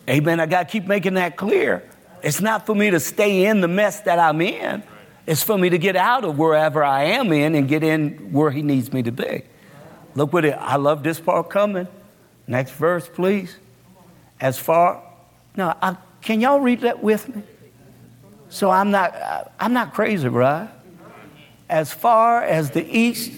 Amen. 0.08 0.40
I 0.40 0.46
got 0.46 0.68
to 0.68 0.72
keep 0.72 0.88
making 0.88 1.16
that 1.16 1.36
clear. 1.36 1.84
It's 2.24 2.40
not 2.40 2.66
for 2.66 2.76
me 2.76 2.92
to 2.92 3.00
stay 3.00 3.46
in 3.46 3.62
the 3.62 3.68
mess 3.68 4.02
that 4.02 4.20
I'm 4.20 4.40
in. 4.42 4.84
It's 5.28 5.44
for 5.44 5.58
me 5.58 5.70
to 5.70 5.78
get 5.78 5.96
out 5.96 6.24
of 6.24 6.38
wherever 6.38 6.84
I 6.84 7.04
am 7.06 7.34
in 7.34 7.56
and 7.56 7.68
get 7.68 7.84
in 7.84 8.32
where 8.32 8.52
He 8.52 8.62
needs 8.62 8.94
me 8.94 9.04
to 9.04 9.12
be. 9.12 9.44
Look 10.14 10.32
what 10.32 10.46
it, 10.46 10.52
I 10.52 10.78
love 10.78 11.04
this 11.04 11.20
part 11.20 11.50
coming. 11.50 11.88
Next 12.48 12.72
verse, 12.72 13.10
please. 13.12 13.56
As 14.40 14.58
far, 14.58 15.02
now, 15.58 15.78
I, 15.82 15.98
can 16.22 16.42
y'all 16.42 16.60
read 16.60 16.82
that 16.82 17.02
with 17.02 17.34
me? 17.34 17.44
So 18.50 18.70
I'm 18.70 18.92
not, 18.92 19.52
I'm 19.60 19.74
not 19.74 19.94
crazy, 19.94 20.28
right? 20.28 20.70
As 21.68 21.94
far 21.94 22.44
as 22.44 22.72
the 22.72 22.86
east 22.86 23.32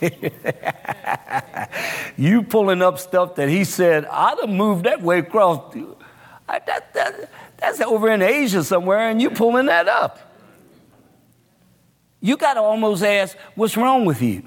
you 2.16 2.42
pulling 2.42 2.82
up 2.82 2.98
stuff 2.98 3.36
that 3.36 3.48
he 3.48 3.64
said, 3.64 4.04
I'd 4.06 4.38
have 4.40 4.50
moved 4.50 4.86
that 4.86 5.02
way 5.02 5.18
across. 5.18 5.74
That, 6.46 6.94
that, 6.94 7.30
that's 7.56 7.80
over 7.80 8.10
in 8.10 8.22
Asia 8.22 8.62
somewhere, 8.62 9.08
and 9.08 9.20
you 9.20 9.30
pulling 9.30 9.66
that 9.66 9.88
up. 9.88 10.20
You 12.20 12.36
got 12.36 12.54
to 12.54 12.60
almost 12.60 13.02
ask, 13.02 13.36
what's 13.54 13.76
wrong 13.76 14.04
with 14.04 14.22
you? 14.22 14.42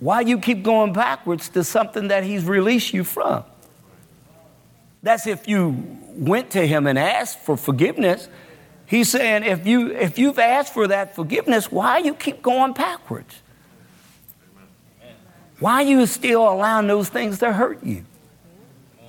Why 0.00 0.20
you 0.20 0.38
keep 0.38 0.62
going 0.62 0.92
backwards 0.92 1.48
to 1.50 1.64
something 1.64 2.08
that 2.08 2.24
he's 2.24 2.44
released 2.44 2.94
you 2.94 3.04
from? 3.04 3.44
That's 5.02 5.26
if 5.26 5.46
you 5.46 5.98
went 6.14 6.50
to 6.50 6.66
him 6.66 6.86
and 6.86 6.98
asked 6.98 7.38
for 7.40 7.56
forgiveness. 7.56 8.28
He's 8.86 9.10
saying, 9.10 9.44
if, 9.44 9.66
you, 9.66 9.92
if 9.92 10.18
you've 10.18 10.38
asked 10.38 10.72
for 10.72 10.88
that 10.88 11.14
forgiveness, 11.14 11.70
why 11.70 11.98
you 11.98 12.14
keep 12.14 12.42
going 12.42 12.72
backwards? 12.72 13.42
Why 15.60 15.82
you 15.82 16.06
still 16.06 16.48
allowing 16.48 16.86
those 16.86 17.08
things 17.08 17.38
to 17.40 17.52
hurt 17.52 17.82
you? 17.84 18.04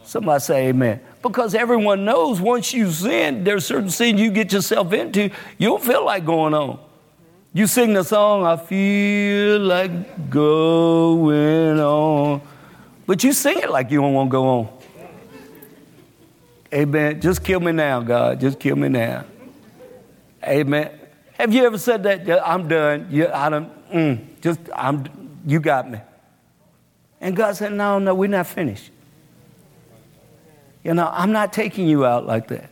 Somebody 0.04 0.42
say 0.42 0.68
amen. 0.70 1.00
Because 1.22 1.54
everyone 1.54 2.04
knows 2.04 2.42
once 2.42 2.74
you 2.74 2.92
sin, 2.92 3.44
there's 3.44 3.66
certain 3.66 3.90
sin 3.90 4.18
you 4.18 4.32
get 4.32 4.52
yourself 4.52 4.92
into, 4.92 5.30
you 5.58 5.70
don't 5.70 5.84
feel 5.84 6.04
like 6.04 6.26
going 6.26 6.54
on. 6.54 6.80
You 7.54 7.68
sing 7.68 7.94
the 7.94 8.04
song, 8.04 8.46
I 8.46 8.58
feel 8.58 9.60
like 9.60 10.30
going 10.30 11.80
on. 11.80 12.42
But 13.06 13.24
you 13.24 13.34
sing 13.34 13.60
it 13.60 13.70
like 13.70 13.92
you 13.92 14.02
don't 14.02 14.14
want 14.14 14.30
to 14.30 14.32
go 14.32 14.48
on. 14.48 14.79
Amen. 16.74 17.20
Just 17.20 17.44
kill 17.44 17.60
me 17.60 17.72
now, 17.72 18.02
God. 18.02 18.40
Just 18.40 18.60
kill 18.60 18.76
me 18.76 18.90
now. 18.90 19.26
Amen. 20.44 20.92
Have 21.34 21.54
you 21.54 21.66
ever 21.66 21.78
said 21.78 22.04
that? 22.04 22.48
I'm 22.48 22.68
done. 22.68 23.08
I 23.34 23.50
don't, 23.50 23.92
mm, 23.92 24.42
just, 24.42 24.60
I'm, 24.76 25.06
you 25.46 25.60
got 25.60 25.90
me. 25.90 26.00
And 27.22 27.36
God 27.36 27.56
said, 27.56 27.74
No, 27.74 28.00
no, 28.00 28.14
we're 28.14 28.30
not 28.30 28.48
finished. 28.48 28.92
You 30.84 30.94
know, 30.94 31.10
I'm 31.12 31.32
not 31.32 31.52
taking 31.52 31.88
you 31.88 32.06
out 32.06 32.26
like 32.26 32.48
that. 32.50 32.72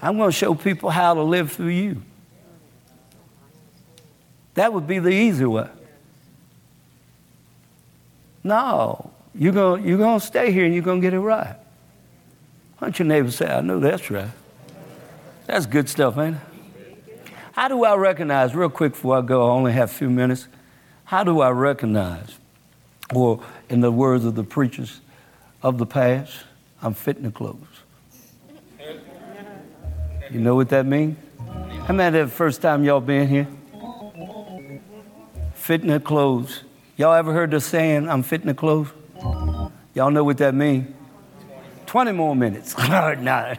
I'm 0.00 0.16
going 0.16 0.30
to 0.30 0.36
show 0.36 0.54
people 0.54 0.90
how 0.90 1.14
to 1.14 1.22
live 1.22 1.52
through 1.52 1.68
you. 1.68 2.02
That 4.54 4.72
would 4.72 4.86
be 4.86 4.98
the 4.98 5.10
easy 5.10 5.44
way. 5.44 5.68
No, 8.44 9.10
you're 9.34 9.52
going 9.52 9.86
you're 9.86 9.98
going 9.98 10.20
to 10.20 10.26
stay 10.26 10.52
here 10.52 10.64
and 10.64 10.74
you're 10.74 10.82
going 10.82 11.00
to 11.00 11.06
get 11.06 11.14
it 11.14 11.20
right. 11.20 11.56
Why 12.78 12.86
don't 12.86 12.98
your 12.98 13.06
neighbor 13.06 13.30
say, 13.30 13.46
I 13.46 13.60
know 13.60 13.80
that's 13.80 14.08
right? 14.10 14.30
That's 15.46 15.66
good 15.66 15.88
stuff, 15.88 16.16
ain't 16.16 16.36
it? 16.36 16.42
How 17.52 17.66
do 17.66 17.82
I 17.84 17.96
recognize, 17.96 18.54
real 18.54 18.70
quick 18.70 18.92
before 18.92 19.18
I 19.18 19.20
go, 19.20 19.48
I 19.48 19.50
only 19.50 19.72
have 19.72 19.90
a 19.90 19.92
few 19.92 20.08
minutes. 20.08 20.46
How 21.04 21.24
do 21.24 21.40
I 21.40 21.50
recognize 21.50 22.38
or, 23.12 23.42
in 23.68 23.80
the 23.80 23.90
words 23.90 24.24
of 24.24 24.36
the 24.36 24.44
preachers 24.44 25.00
of 25.60 25.78
the 25.78 25.86
past, 25.86 26.32
I'm 26.80 26.94
fitting 26.94 27.24
the 27.24 27.32
clothes. 27.32 27.58
You 30.30 30.38
know 30.40 30.54
what 30.54 30.68
that 30.68 30.86
means? 30.86 31.16
How 31.86 31.94
many 31.94 32.20
the 32.20 32.28
first 32.28 32.62
time 32.62 32.84
y'all 32.84 33.00
been 33.00 33.26
here? 33.26 33.48
Fitting 35.54 35.88
the 35.88 35.98
clothes. 35.98 36.62
Y'all 36.96 37.14
ever 37.14 37.32
heard 37.32 37.50
the 37.50 37.60
saying, 37.60 38.08
I'm 38.08 38.22
fitting 38.22 38.46
the 38.46 38.54
clothes? 38.54 38.88
Y'all 39.94 40.10
know 40.10 40.22
what 40.22 40.38
that 40.38 40.54
means? 40.54 40.94
20 41.88 42.12
more 42.12 42.36
minutes. 42.36 42.76
no. 42.88 43.54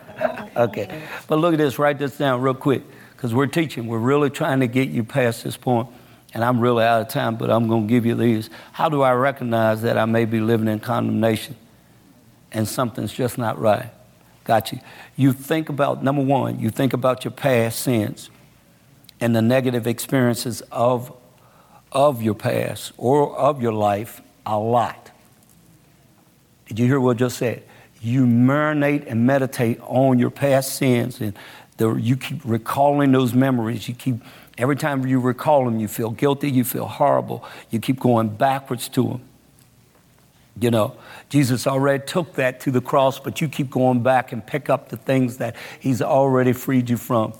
okay. 0.55 1.03
But 1.27 1.39
look 1.39 1.53
at 1.53 1.57
this, 1.57 1.77
write 1.77 1.99
this 1.99 2.17
down 2.17 2.41
real 2.41 2.53
quick 2.53 2.83
because 3.15 3.33
we're 3.33 3.47
teaching. 3.47 3.87
We're 3.87 3.97
really 3.97 4.29
trying 4.29 4.61
to 4.61 4.67
get 4.67 4.89
you 4.89 5.03
past 5.03 5.43
this 5.43 5.57
point 5.57 5.89
and 6.33 6.43
I'm 6.43 6.59
really 6.59 6.83
out 6.83 7.01
of 7.01 7.07
time, 7.09 7.35
but 7.35 7.49
I'm 7.49 7.67
going 7.67 7.87
to 7.87 7.91
give 7.91 8.05
you 8.05 8.15
these. 8.15 8.49
How 8.71 8.87
do 8.87 9.01
I 9.01 9.13
recognize 9.13 9.81
that 9.81 9.97
I 9.97 10.05
may 10.05 10.25
be 10.25 10.39
living 10.39 10.67
in 10.67 10.79
condemnation 10.79 11.55
and 12.51 12.67
something's 12.67 13.11
just 13.11 13.37
not 13.37 13.59
right? 13.59 13.89
Got 14.43 14.71
you. 14.71 14.79
You 15.15 15.33
think 15.33 15.69
about, 15.69 16.03
number 16.03 16.21
one, 16.21 16.59
you 16.59 16.69
think 16.69 16.93
about 16.93 17.23
your 17.23 17.31
past 17.31 17.79
sins 17.79 18.29
and 19.19 19.35
the 19.35 19.41
negative 19.41 19.87
experiences 19.87 20.61
of, 20.71 21.15
of 21.91 22.21
your 22.21 22.35
past 22.35 22.93
or 22.97 23.35
of 23.35 23.61
your 23.61 23.73
life 23.73 24.21
a 24.45 24.57
lot. 24.57 25.11
Did 26.67 26.77
you 26.77 26.85
hear 26.85 26.99
what 26.99 27.17
I 27.17 27.19
just 27.19 27.37
said? 27.37 27.63
You 28.01 28.25
marinate 28.25 29.07
and 29.07 29.25
meditate 29.25 29.79
on 29.81 30.19
your 30.19 30.29
past 30.29 30.75
sins 30.75 31.19
and 31.19 31.33
the, 31.77 31.95
you 31.95 32.17
keep 32.17 32.41
recalling 32.43 33.11
those 33.11 33.33
memories. 33.33 33.87
You 33.87 33.95
keep 33.95 34.21
Every 34.59 34.75
time 34.75 35.07
you 35.07 35.21
recall 35.21 35.63
them, 35.63 35.79
you 35.79 35.87
feel 35.87 36.11
guilty, 36.11 36.51
you 36.51 36.65
feel 36.65 36.85
horrible, 36.85 37.45
you 37.69 37.79
keep 37.79 37.97
going 37.97 38.27
backwards 38.27 38.89
to 38.89 39.03
them. 39.03 39.21
You 40.59 40.69
know, 40.69 40.97
Jesus 41.29 41.65
already 41.65 42.03
took 42.05 42.33
that 42.33 42.59
to 42.61 42.71
the 42.71 42.81
cross, 42.81 43.17
but 43.19 43.39
you 43.39 43.47
keep 43.47 43.69
going 43.69 44.03
back 44.03 44.33
and 44.33 44.45
pick 44.45 44.69
up 44.69 44.89
the 44.89 44.97
things 44.97 45.37
that 45.37 45.55
He's 45.79 46.01
already 46.01 46.51
freed 46.51 46.89
you 46.89 46.97
from. 46.97 47.33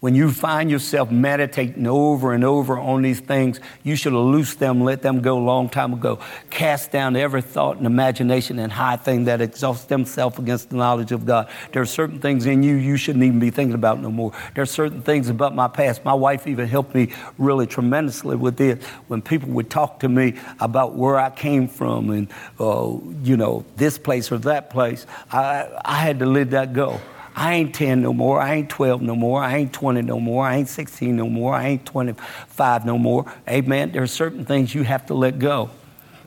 When 0.00 0.14
you 0.14 0.30
find 0.30 0.70
yourself 0.70 1.10
meditating 1.10 1.86
over 1.86 2.34
and 2.34 2.44
over 2.44 2.78
on 2.78 3.02
these 3.02 3.20
things, 3.20 3.60
you 3.82 3.96
should 3.96 4.12
have 4.12 4.22
loosed 4.22 4.58
them, 4.58 4.84
let 4.84 5.02
them 5.02 5.22
go 5.22 5.38
a 5.38 5.40
long 5.40 5.68
time 5.68 5.94
ago. 5.94 6.18
Cast 6.50 6.90
down 6.90 7.16
every 7.16 7.40
thought 7.40 7.78
and 7.78 7.86
imagination 7.86 8.58
and 8.58 8.70
high 8.70 8.96
thing 8.96 9.24
that 9.24 9.40
exalts 9.40 9.84
themselves 9.84 10.38
against 10.38 10.70
the 10.70 10.76
knowledge 10.76 11.12
of 11.12 11.24
God. 11.24 11.48
There 11.72 11.80
are 11.80 11.86
certain 11.86 12.20
things 12.20 12.44
in 12.44 12.62
you 12.62 12.74
you 12.74 12.96
shouldn't 12.96 13.24
even 13.24 13.38
be 13.38 13.50
thinking 13.50 13.74
about 13.74 14.00
no 14.00 14.10
more. 14.10 14.32
There 14.54 14.62
are 14.62 14.66
certain 14.66 15.02
things 15.02 15.28
about 15.30 15.54
my 15.54 15.68
past. 15.68 16.04
My 16.04 16.14
wife 16.14 16.46
even 16.46 16.68
helped 16.68 16.94
me 16.94 17.12
really 17.38 17.66
tremendously 17.66 18.36
with 18.36 18.56
this. 18.58 18.84
When 19.08 19.22
people 19.22 19.48
would 19.50 19.70
talk 19.70 20.00
to 20.00 20.08
me 20.08 20.34
about 20.60 20.94
where 20.94 21.18
I 21.18 21.30
came 21.30 21.68
from 21.68 22.10
and, 22.10 22.28
uh, 22.60 22.96
you 23.22 23.36
know, 23.36 23.64
this 23.76 23.96
place 23.96 24.30
or 24.30 24.38
that 24.38 24.68
place, 24.68 25.06
I, 25.32 25.68
I 25.84 25.96
had 25.96 26.18
to 26.18 26.26
let 26.26 26.50
that 26.50 26.74
go. 26.74 27.00
I 27.36 27.52
ain't 27.54 27.74
10 27.74 28.00
no 28.00 28.14
more. 28.14 28.40
I 28.40 28.54
ain't 28.54 28.70
12 28.70 29.02
no 29.02 29.14
more. 29.14 29.42
I 29.42 29.56
ain't 29.56 29.72
20 29.72 30.00
no 30.02 30.18
more. 30.18 30.46
I 30.46 30.56
ain't 30.56 30.68
16 30.68 31.14
no 31.14 31.28
more. 31.28 31.54
I 31.54 31.66
ain't 31.68 31.84
25 31.84 32.86
no 32.86 32.96
more. 32.96 33.30
Amen. 33.46 33.92
There 33.92 34.02
are 34.02 34.06
certain 34.06 34.46
things 34.46 34.74
you 34.74 34.84
have 34.84 35.04
to 35.06 35.14
let 35.14 35.38
go. 35.38 35.68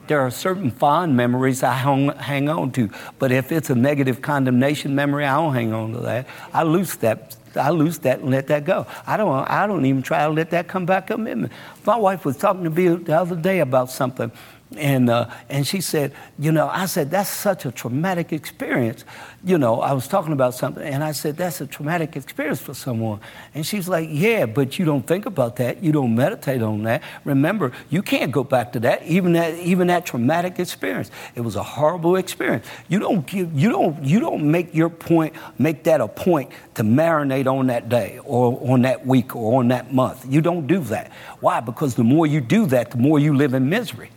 There 0.06 0.22
are 0.22 0.32
certain 0.32 0.70
fond 0.70 1.18
memories 1.18 1.64
I 1.64 1.74
hang, 1.74 2.10
hang 2.10 2.48
on 2.48 2.72
to. 2.74 2.90
But 3.18 3.32
if 3.32 3.52
it's 3.52 3.72
a 3.72 3.76
negative 3.76 4.22
condemnation 4.22 4.94
memory, 4.94 5.26
I 5.26 5.36
don't 5.36 5.54
hang 5.54 5.74
on 5.74 5.94
to 5.94 6.00
that. 6.02 6.28
I 6.54 6.64
lose 6.64 6.96
that 6.98 7.36
I 7.56 7.72
lose 7.72 7.98
that 8.00 8.20
and 8.20 8.30
let 8.30 8.48
that 8.48 8.66
go. 8.66 8.86
I 9.08 9.18
don't, 9.18 9.50
I 9.50 9.66
don't 9.66 9.86
even 9.86 10.02
try 10.02 10.26
to 10.26 10.30
let 10.30 10.52
that 10.52 10.68
come 10.68 10.86
back 10.86 11.10
up. 11.12 11.20
My 11.20 11.98
wife 11.98 12.26
was 12.26 12.38
talking 12.38 12.64
to 12.64 12.70
me 12.70 12.88
the 12.90 13.20
other 13.20 13.36
day 13.36 13.60
about 13.60 13.90
something 13.90 14.32
And, 14.78 15.10
uh, 15.10 15.32
and 15.50 15.66
she 15.66 15.82
said, 15.82 16.14
You 16.38 16.52
know, 16.52 16.68
I 16.68 16.86
said, 16.86 17.10
That's 17.10 17.30
such 17.30 17.66
a 17.66 17.72
traumatic 17.72 18.32
experience. 18.32 19.04
You 19.44 19.58
know, 19.58 19.82
I 19.82 19.94
was 19.94 20.08
talking 20.08 20.32
about 20.32 20.54
something, 20.54 20.84
and 20.84 21.04
I 21.04 21.12
said, 21.12 21.38
That's 21.38 21.60
a 21.60 21.66
traumatic 21.66 22.16
experience 22.16 22.62
for 22.62 22.76
someone. 22.76 23.20
And 23.56 23.66
she's 23.66 23.90
like, 23.90 24.10
Yeah, 24.12 24.46
but 24.46 24.78
you 24.78 24.86
don't 24.86 25.08
think 25.08 25.26
about 25.26 25.56
that. 25.56 25.84
You 25.84 25.92
don't 25.92 26.14
meditate 26.14 26.62
on 26.62 26.84
that. 26.84 27.02
Remember, 27.26 27.72
you 27.90 28.04
can't 28.04 28.32
go 28.32 28.44
back 28.44 28.74
to 28.74 28.80
that, 28.82 29.02
even 29.08 29.34
that, 29.34 29.56
even 29.56 29.88
that 29.88 30.06
traumatic 30.06 30.60
experience. 30.60 31.10
It 31.34 31.42
was 31.42 31.56
a 31.56 31.64
horrible 31.64 32.16
experience. 32.16 32.68
You 32.90 33.00
don't, 33.00 33.26
give, 33.26 33.52
you, 33.60 33.72
don't, 33.72 34.04
you 34.04 34.20
don't 34.20 34.52
make 34.52 34.76
your 34.76 34.90
point, 34.92 35.34
make 35.58 35.84
that 35.86 36.00
a 36.00 36.08
point 36.08 36.52
to 36.76 36.84
marinate 36.84 37.48
on 37.48 37.68
that 37.68 37.90
day 37.90 38.20
or 38.24 38.72
on 38.72 38.84
that 38.84 39.04
week 39.04 39.36
or 39.36 39.60
on 39.60 39.70
that 39.70 39.92
month. 39.92 40.28
You 40.30 40.42
don't 40.42 40.68
do 40.68 40.80
that. 40.82 41.12
Why? 41.40 41.60
Because 41.60 41.96
the 41.96 42.04
more 42.04 42.28
you 42.28 42.40
do 42.40 42.68
that, 42.68 42.92
the 42.92 42.98
more 42.98 43.18
you 43.18 43.36
live 43.36 43.56
in 43.56 43.68
misery 43.68 44.12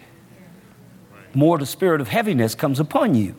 more 1.34 1.58
the 1.58 1.66
spirit 1.66 2.00
of 2.00 2.08
heaviness 2.08 2.54
comes 2.54 2.80
upon 2.80 3.14
you. 3.14 3.34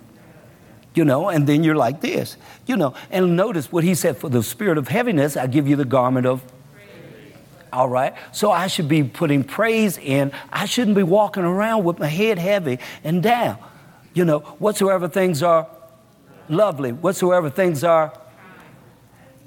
You 0.95 1.05
know, 1.05 1.29
and 1.29 1.47
then 1.47 1.63
you're 1.63 1.75
like 1.75 2.01
this, 2.01 2.37
you 2.67 2.77
know. 2.77 2.93
And 3.09 3.35
notice 3.35 3.71
what 3.71 3.83
he 3.83 3.95
said 3.95 4.17
for 4.17 4.29
the 4.29 4.43
spirit 4.43 4.77
of 4.77 4.87
heaviness, 4.87 5.35
I 5.35 5.47
give 5.47 5.67
you 5.67 5.75
the 5.75 5.85
garment 5.85 6.27
of 6.27 6.43
all 7.73 7.89
right? 7.89 8.13
So 8.31 8.51
I 8.51 8.67
should 8.67 8.87
be 8.87 9.03
putting 9.03 9.43
praise 9.43 9.97
in. 9.97 10.31
I 10.51 10.65
shouldn't 10.65 10.95
be 10.95 11.03
walking 11.03 11.43
around 11.43 11.83
with 11.83 11.97
my 11.97 12.07
head 12.07 12.37
heavy 12.37 12.77
and 13.03 13.23
down. 13.23 13.57
You 14.13 14.25
know, 14.25 14.39
whatsoever 14.59 15.07
things 15.07 15.41
are 15.41 15.67
lovely, 16.47 16.91
whatsoever 16.91 17.49
things 17.49 17.83
are 17.83 18.13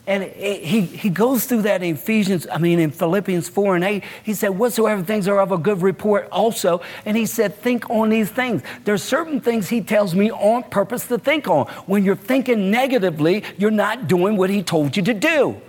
and 0.07 0.23
he, 0.23 0.83
he 0.83 1.11
goes 1.11 1.47
through 1.47 1.63
that 1.63 1.83
in 1.83 1.97
Ephesians, 1.97 2.47
I 2.51 2.59
mean, 2.59 2.79
in 2.79 2.93
Philippians 2.93 3.49
4 3.49 3.75
and 3.75 3.85
8. 3.85 4.05
He 4.23 4.35
said, 4.35 4.51
Whatsoever 4.51 5.03
things 5.03 5.27
are 5.27 5.41
of 5.41 5.51
a 5.51 5.59
good 5.59 5.83
report 5.83 6.29
also. 6.31 6.81
And 7.05 7.17
he 7.17 7.27
said, 7.27 7.57
Think 7.57 7.91
on 7.91 8.11
these 8.11 8.31
things. 8.31 8.63
There's 8.85 9.03
certain 9.03 9.41
things 9.41 9.69
he 9.69 9.81
tells 9.81 10.15
me 10.15 10.31
on 10.31 10.63
purpose 10.65 11.09
to 11.09 11.19
think 11.19 11.49
on. 11.49 11.67
When 11.87 12.05
you're 12.05 12.15
thinking 12.15 12.71
negatively, 12.71 13.43
you're 13.59 13.73
not 13.73 14.07
doing 14.07 14.37
what 14.37 14.49
he 14.49 14.63
told 14.63 14.97
you 14.97 15.03
to 15.03 15.15
do. 15.15 15.61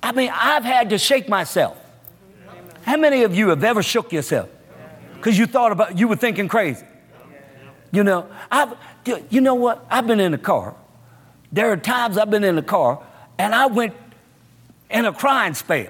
I 0.00 0.12
mean, 0.12 0.30
I've 0.32 0.64
had 0.64 0.90
to 0.90 0.98
shake 0.98 1.28
myself. 1.28 1.76
How 2.82 2.96
many 2.96 3.24
of 3.24 3.34
you 3.34 3.48
have 3.48 3.64
ever 3.64 3.82
shook 3.82 4.12
yourself? 4.12 4.48
Because 5.16 5.36
you 5.36 5.46
thought 5.46 5.72
about, 5.72 5.98
you 5.98 6.06
were 6.06 6.16
thinking 6.16 6.46
crazy. 6.46 6.84
You 7.90 8.04
know, 8.04 8.28
I've, 8.52 8.76
you 9.30 9.40
know 9.40 9.54
what? 9.54 9.84
I've 9.90 10.06
been 10.06 10.20
in 10.20 10.32
the 10.32 10.38
car 10.38 10.76
there 11.54 11.70
are 11.70 11.76
times 11.76 12.18
I've 12.18 12.30
been 12.30 12.42
in 12.42 12.56
the 12.56 12.62
car 12.62 13.00
and 13.38 13.54
I 13.54 13.66
went 13.66 13.94
in 14.90 15.04
a 15.04 15.12
crying 15.12 15.54
spell. 15.54 15.86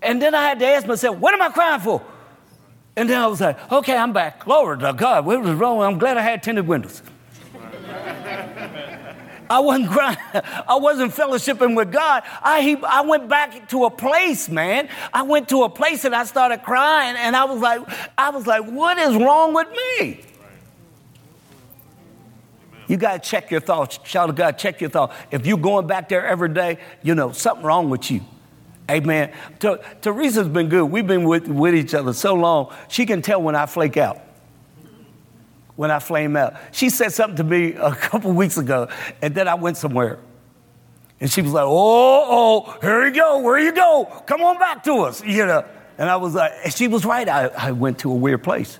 And 0.00 0.22
then 0.22 0.36
I 0.36 0.48
had 0.48 0.60
to 0.60 0.66
ask 0.66 0.86
myself, 0.86 1.18
what 1.18 1.34
am 1.34 1.42
I 1.42 1.48
crying 1.48 1.80
for? 1.80 2.00
And 2.96 3.10
then 3.10 3.20
I 3.20 3.26
was 3.26 3.40
like, 3.40 3.72
okay, 3.72 3.96
I'm 3.96 4.12
back. 4.12 4.44
Glory 4.44 4.78
to 4.78 4.92
God. 4.92 5.26
What 5.26 5.42
was 5.42 5.50
wrong? 5.52 5.82
I'm 5.82 5.98
glad 5.98 6.16
I 6.16 6.22
had 6.22 6.44
tinted 6.44 6.68
windows. 6.68 7.02
I 9.50 9.58
wasn't 9.58 9.90
crying. 9.90 10.18
I 10.68 10.76
wasn't 10.76 11.12
fellowshipping 11.12 11.74
with 11.74 11.90
God. 11.90 12.22
I, 12.40 12.62
he, 12.62 12.76
I 12.76 13.00
went 13.00 13.28
back 13.28 13.68
to 13.70 13.86
a 13.86 13.90
place, 13.90 14.48
man. 14.48 14.88
I 15.12 15.22
went 15.22 15.48
to 15.48 15.64
a 15.64 15.68
place 15.68 16.04
and 16.04 16.14
I 16.14 16.22
started 16.24 16.62
crying, 16.62 17.16
and 17.16 17.34
I 17.34 17.44
was 17.44 17.60
like, 17.60 17.82
I 18.16 18.30
was 18.30 18.46
like, 18.46 18.64
what 18.64 18.98
is 18.98 19.16
wrong 19.16 19.54
with 19.54 19.68
me? 19.70 20.20
You 22.88 22.96
got 22.96 23.22
to 23.22 23.28
check 23.30 23.50
your 23.50 23.60
thoughts. 23.60 23.98
Child 23.98 24.30
of 24.30 24.36
God, 24.36 24.58
check 24.58 24.80
your 24.80 24.90
thoughts. 24.90 25.14
If 25.30 25.46
you're 25.46 25.58
going 25.58 25.86
back 25.86 26.08
there 26.08 26.26
every 26.26 26.48
day, 26.48 26.78
you 27.02 27.14
know, 27.14 27.32
something 27.32 27.64
wrong 27.64 27.90
with 27.90 28.10
you. 28.10 28.22
Amen. 28.90 29.32
Teresa's 30.00 30.48
been 30.48 30.70
good. 30.70 30.84
We've 30.84 31.06
been 31.06 31.24
with, 31.24 31.46
with 31.46 31.74
each 31.74 31.92
other 31.92 32.14
so 32.14 32.34
long, 32.34 32.74
she 32.88 33.04
can 33.04 33.20
tell 33.20 33.42
when 33.42 33.54
I 33.54 33.66
flake 33.66 33.98
out. 33.98 34.18
When 35.76 35.90
I 35.90 35.98
flame 35.98 36.36
out. 36.36 36.54
She 36.72 36.88
said 36.88 37.12
something 37.12 37.36
to 37.36 37.44
me 37.44 37.74
a 37.74 37.94
couple 37.94 38.32
weeks 38.32 38.56
ago, 38.56 38.88
and 39.20 39.34
then 39.34 39.46
I 39.46 39.54
went 39.54 39.76
somewhere. 39.76 40.18
And 41.20 41.30
she 41.30 41.42
was 41.42 41.52
like, 41.52 41.64
oh, 41.66 42.66
oh, 42.66 42.78
here 42.80 43.06
you 43.06 43.12
go. 43.12 43.38
Where 43.40 43.58
you 43.58 43.72
go? 43.72 44.04
Come 44.26 44.40
on 44.42 44.58
back 44.58 44.82
to 44.84 45.00
us, 45.00 45.22
you 45.22 45.44
know. 45.44 45.64
And 45.98 46.08
I 46.08 46.16
was 46.16 46.34
like, 46.34 46.52
she 46.70 46.88
was 46.88 47.04
right. 47.04 47.28
I, 47.28 47.48
I 47.48 47.72
went 47.72 47.98
to 48.00 48.10
a 48.10 48.14
weird 48.14 48.42
place, 48.42 48.78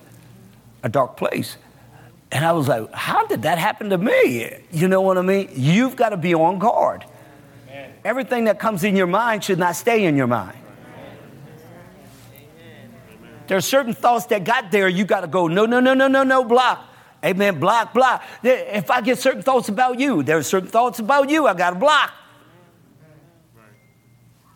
a 0.81 0.89
dark 0.89 1.17
place. 1.17 1.57
And 2.31 2.45
I 2.45 2.51
was 2.51 2.67
like, 2.67 2.91
how 2.93 3.25
did 3.25 3.41
that 3.41 3.57
happen 3.57 3.89
to 3.89 3.97
me? 3.97 4.55
You 4.71 4.87
know 4.87 5.01
what 5.01 5.17
I 5.17 5.21
mean? 5.21 5.49
You've 5.53 5.95
got 5.95 6.09
to 6.09 6.17
be 6.17 6.35
on 6.35 6.59
guard. 6.59 7.05
Amen. 7.67 7.93
Everything 8.05 8.43
that 8.43 8.59
comes 8.59 8.83
in 8.83 8.95
your 8.95 9.07
mind 9.07 9.43
should 9.43 9.57
not 9.57 9.75
stay 9.75 10.05
in 10.05 10.15
your 10.15 10.27
mind. 10.27 10.57
There 13.47 13.57
are 13.57 13.61
certain 13.61 13.93
thoughts 13.93 14.27
that 14.27 14.43
got 14.43 14.69
there, 14.69 14.87
you 14.87 15.05
got 15.05 15.21
to 15.21 15.27
go, 15.27 15.47
no, 15.47 15.65
no, 15.65 15.79
no, 15.79 15.95
no, 15.95 16.07
no, 16.07 16.21
no, 16.21 16.43
block. 16.43 16.85
Amen, 17.25 17.59
block, 17.59 17.95
block. 17.95 18.23
If 18.43 18.91
I 18.91 19.01
get 19.01 19.17
certain 19.17 19.41
thoughts 19.41 19.69
about 19.69 19.99
you, 19.99 20.21
there 20.21 20.37
are 20.37 20.43
certain 20.43 20.69
thoughts 20.69 20.99
about 20.99 21.31
you, 21.31 21.47
I 21.47 21.55
got 21.55 21.71
to 21.71 21.75
block. 21.75 22.13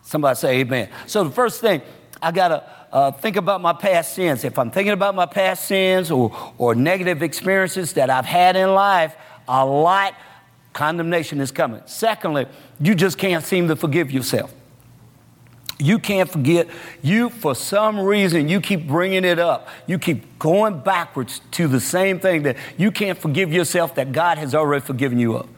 Somebody 0.04 0.36
say 0.36 0.60
amen. 0.60 0.90
So 1.08 1.24
the 1.24 1.32
first 1.32 1.60
thing, 1.60 1.82
I 2.22 2.32
got 2.32 2.50
to 2.50 2.64
uh, 2.94 3.12
think 3.12 3.38
about 3.38 3.60
my 3.60 3.74
past 3.74 4.14
sins. 4.14 4.44
If 4.44 4.60
I'm 4.60 4.70
thinking 4.70 4.94
about 4.94 5.16
my 5.16 5.26
past 5.26 5.66
sins 5.66 6.12
or, 6.12 6.32
or 6.60 6.76
negative 6.76 7.24
experiences 7.24 7.94
that 7.94 8.12
I've 8.12 8.26
had 8.26 8.56
in 8.56 8.74
life, 8.76 9.16
a 9.48 9.66
lot, 9.66 10.14
condemnation 10.74 11.42
is 11.42 11.52
coming. 11.52 11.82
Secondly, 11.88 12.46
you 12.80 12.94
just 12.94 13.18
can't 13.18 13.44
seem 13.44 13.68
to 13.68 13.76
forgive 13.76 14.12
yourself. 14.12 14.54
You 15.80 15.98
can't 15.98 16.30
forget. 16.30 16.70
You, 17.02 17.30
for 17.30 17.56
some 17.56 18.00
reason, 18.00 18.48
you 18.48 18.62
keep 18.62 18.88
bringing 18.88 19.26
it 19.26 19.40
up. 19.40 19.68
You 19.88 19.98
keep 19.98 20.38
going 20.38 20.80
backwards 20.80 21.42
to 21.52 21.68
the 21.68 21.82
same 21.82 22.20
thing 22.20 22.44
that 22.44 22.58
you 22.78 22.92
can't 22.92 23.18
forgive 23.18 23.52
yourself 23.52 23.96
that 23.96 24.12
God 24.12 24.38
has 24.38 24.54
already 24.54 24.86
forgiven 24.86 25.18
you 25.18 25.36
of. 25.38 25.50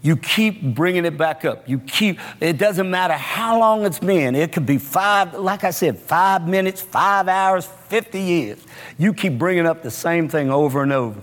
You 0.00 0.16
keep 0.16 0.62
bringing 0.62 1.04
it 1.04 1.18
back 1.18 1.44
up. 1.44 1.68
You 1.68 1.80
keep, 1.80 2.20
it 2.40 2.56
doesn't 2.56 2.88
matter 2.88 3.14
how 3.14 3.58
long 3.58 3.84
it's 3.84 3.98
been. 3.98 4.36
It 4.36 4.52
could 4.52 4.66
be 4.66 4.78
five, 4.78 5.34
like 5.34 5.64
I 5.64 5.70
said, 5.70 5.98
five 5.98 6.46
minutes, 6.46 6.80
five 6.80 7.26
hours, 7.26 7.66
50 7.66 8.20
years. 8.20 8.58
You 8.96 9.12
keep 9.12 9.38
bringing 9.38 9.66
up 9.66 9.82
the 9.82 9.90
same 9.90 10.28
thing 10.28 10.50
over 10.50 10.82
and 10.82 10.92
over. 10.92 11.20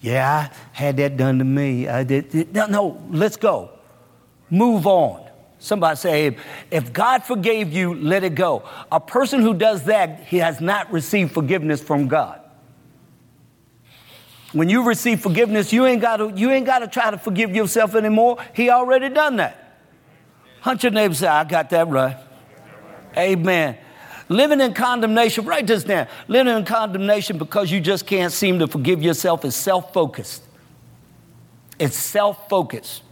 Yeah, 0.00 0.48
I 0.50 0.56
had 0.72 0.96
that 0.98 1.16
done 1.16 1.38
to 1.38 1.44
me. 1.44 1.88
I 1.88 2.04
did. 2.04 2.54
No, 2.54 2.66
no, 2.66 3.02
let's 3.10 3.36
go. 3.36 3.70
Move 4.50 4.86
on. 4.86 5.28
Somebody 5.58 5.96
say, 5.96 6.36
if 6.70 6.92
God 6.92 7.24
forgave 7.24 7.72
you, 7.72 7.94
let 7.94 8.22
it 8.22 8.34
go. 8.34 8.68
A 8.92 9.00
person 9.00 9.40
who 9.40 9.54
does 9.54 9.84
that, 9.84 10.24
he 10.24 10.38
has 10.38 10.60
not 10.60 10.92
received 10.92 11.32
forgiveness 11.32 11.82
from 11.82 12.06
God. 12.06 12.40
When 14.54 14.68
you 14.68 14.84
receive 14.84 15.20
forgiveness, 15.20 15.72
you 15.72 15.84
ain't 15.84 16.00
got 16.00 16.18
to 16.18 16.32
you 16.34 16.50
ain't 16.52 16.64
got 16.64 16.78
to 16.78 16.86
try 16.86 17.10
to 17.10 17.18
forgive 17.18 17.54
yourself 17.54 17.96
anymore. 17.96 18.38
He 18.54 18.70
already 18.70 19.08
done 19.08 19.36
that. 19.36 19.80
Hunt 20.60 20.84
your 20.84 20.92
neighbor 20.92 21.12
say, 21.12 21.26
I 21.26 21.42
got 21.44 21.70
that 21.70 21.88
right. 21.88 22.16
Amen. 23.16 23.76
Living 24.28 24.60
in 24.60 24.72
condemnation, 24.72 25.44
write 25.44 25.66
this 25.66 25.84
down. 25.84 26.06
Living 26.28 26.56
in 26.56 26.64
condemnation 26.64 27.36
because 27.36 27.70
you 27.70 27.80
just 27.80 28.06
can't 28.06 28.32
seem 28.32 28.60
to 28.60 28.68
forgive 28.68 29.02
yourself 29.02 29.44
is 29.44 29.56
self 29.56 29.92
focused. 29.92 30.42
It's 31.78 31.96
self 31.96 32.48
focused. 32.48 33.02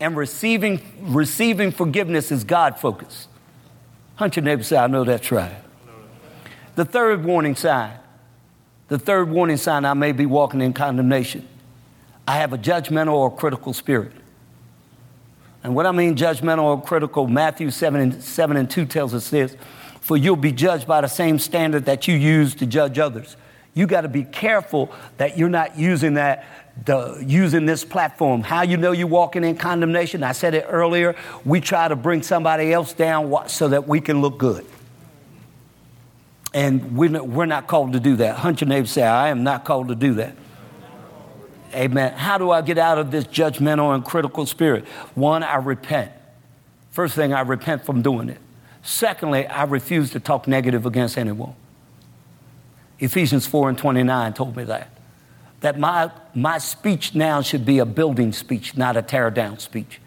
And 0.00 0.16
receiving, 0.16 0.82
receiving 1.00 1.70
forgiveness 1.70 2.32
is 2.32 2.42
God 2.42 2.78
focused. 2.78 3.28
Hunt 4.16 4.34
your 4.34 4.44
neighbor 4.44 4.64
say, 4.64 4.78
I 4.78 4.88
know 4.88 5.04
that's 5.04 5.30
right. 5.30 5.54
The 6.74 6.84
third 6.84 7.24
warning 7.24 7.54
sign 7.54 7.98
the 8.90 8.98
third 8.98 9.30
warning 9.30 9.56
sign 9.56 9.84
I 9.84 9.94
may 9.94 10.12
be 10.12 10.26
walking 10.26 10.60
in 10.60 10.72
condemnation. 10.72 11.48
I 12.26 12.38
have 12.38 12.52
a 12.52 12.58
judgmental 12.58 13.14
or 13.14 13.34
critical 13.34 13.72
spirit. 13.72 14.12
And 15.62 15.76
what 15.76 15.86
I 15.86 15.92
mean 15.92 16.16
judgmental 16.16 16.64
or 16.64 16.82
critical, 16.82 17.28
Matthew 17.28 17.70
7 17.70 18.00
and, 18.00 18.22
7 18.22 18.56
and 18.56 18.68
2 18.68 18.86
tells 18.86 19.14
us 19.14 19.30
this 19.30 19.56
For 20.00 20.16
you'll 20.16 20.34
be 20.34 20.50
judged 20.50 20.88
by 20.88 21.00
the 21.00 21.08
same 21.08 21.38
standard 21.38 21.84
that 21.86 22.08
you 22.08 22.16
use 22.16 22.54
to 22.56 22.66
judge 22.66 22.98
others. 22.98 23.36
You 23.74 23.86
got 23.86 24.00
to 24.00 24.08
be 24.08 24.24
careful 24.24 24.92
that 25.18 25.38
you're 25.38 25.48
not 25.48 25.78
using 25.78 26.14
that, 26.14 26.44
the, 26.84 27.22
using 27.24 27.66
this 27.66 27.84
platform. 27.84 28.42
How 28.42 28.62
you 28.62 28.76
know 28.76 28.90
you're 28.90 29.06
walking 29.06 29.44
in 29.44 29.56
condemnation? 29.56 30.24
I 30.24 30.32
said 30.32 30.54
it 30.54 30.66
earlier. 30.68 31.14
We 31.44 31.60
try 31.60 31.86
to 31.86 31.94
bring 31.94 32.22
somebody 32.22 32.72
else 32.72 32.92
down 32.92 33.48
so 33.48 33.68
that 33.68 33.86
we 33.86 34.00
can 34.00 34.20
look 34.20 34.36
good. 34.38 34.66
And 36.52 36.96
we're 36.96 37.10
not, 37.10 37.28
we're 37.28 37.46
not 37.46 37.66
called 37.66 37.92
to 37.92 38.00
do 38.00 38.16
that. 38.16 38.36
Hunt 38.36 38.60
your 38.60 38.68
neighbor 38.68 38.86
say, 38.86 39.02
I 39.02 39.28
am 39.28 39.44
not 39.44 39.64
called 39.64 39.88
to 39.88 39.94
do 39.94 40.14
that. 40.14 40.34
Amen. 41.72 42.12
How 42.14 42.38
do 42.38 42.50
I 42.50 42.62
get 42.62 42.78
out 42.78 42.98
of 42.98 43.12
this 43.12 43.24
judgmental 43.24 43.94
and 43.94 44.04
critical 44.04 44.46
spirit? 44.46 44.84
One, 45.14 45.42
I 45.44 45.56
repent. 45.56 46.10
First 46.90 47.14
thing, 47.14 47.32
I 47.32 47.42
repent 47.42 47.84
from 47.84 48.02
doing 48.02 48.28
it. 48.28 48.38
Secondly, 48.82 49.46
I 49.46 49.64
refuse 49.64 50.10
to 50.10 50.20
talk 50.20 50.48
negative 50.48 50.86
against 50.86 51.16
anyone. 51.16 51.54
Ephesians 52.98 53.46
4 53.46 53.70
and 53.70 53.78
29 53.78 54.32
told 54.32 54.56
me 54.56 54.64
that. 54.64 54.90
That 55.60 55.78
my, 55.78 56.10
my 56.34 56.58
speech 56.58 57.14
now 57.14 57.42
should 57.42 57.64
be 57.64 57.78
a 57.78 57.86
building 57.86 58.32
speech, 58.32 58.76
not 58.76 58.96
a 58.96 59.02
tear 59.02 59.30
down 59.30 59.58
speech. 59.58 60.00